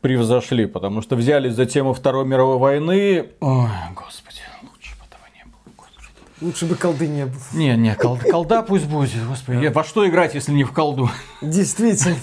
превзошли, 0.00 0.66
потому 0.66 1.02
что 1.02 1.16
взялись 1.16 1.54
за 1.54 1.66
тему 1.66 1.94
Второй 1.94 2.24
мировой 2.26 2.58
войны. 2.58 3.30
Ой, 3.40 3.68
господи, 3.96 4.42
лучше 4.62 4.94
бы 4.98 5.04
этого 5.06 5.26
не 5.34 5.44
было. 5.44 5.74
Господи. 5.76 6.08
Лучше 6.42 6.66
бы 6.66 6.74
колды 6.74 7.06
не 7.06 7.26
было. 7.26 7.40
Не, 7.52 7.76
не, 7.76 7.94
кол- 7.94 8.18
колда 8.18 8.62
пусть 8.62 8.86
будет, 8.86 9.10
господи. 9.28 9.62
Я- 9.62 9.70
Во 9.70 9.84
что 9.84 10.08
играть, 10.08 10.34
если 10.34 10.52
не 10.52 10.64
в 10.64 10.72
колду? 10.72 11.08
Действительно. 11.40 12.16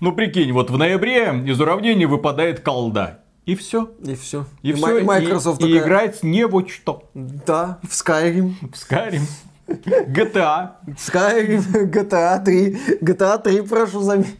Ну 0.00 0.12
прикинь, 0.12 0.52
вот 0.52 0.70
в 0.70 0.78
ноябре 0.78 1.42
из 1.46 1.60
уравнения 1.60 2.06
выпадает 2.06 2.60
колда. 2.60 3.20
И 3.46 3.54
все. 3.54 3.90
И 4.02 4.14
все. 4.14 4.46
И, 4.62 4.72
все. 4.72 5.02
Microsoft 5.02 5.60
и, 5.62 5.66
и 5.68 5.74
такая, 5.74 5.86
играть 5.86 6.22
не 6.22 6.46
вот 6.46 6.70
что. 6.70 7.08
Да, 7.14 7.78
в 7.82 7.88
Skyrim. 7.88 8.52
В 8.62 8.74
Skyrim. 8.74 9.22
GTA. 9.68 10.70
Skyrim, 10.96 11.62
GTA 11.90 12.42
3. 12.44 12.78
GTA 13.02 13.42
3, 13.42 13.60
прошу 13.62 14.00
заметить. 14.00 14.36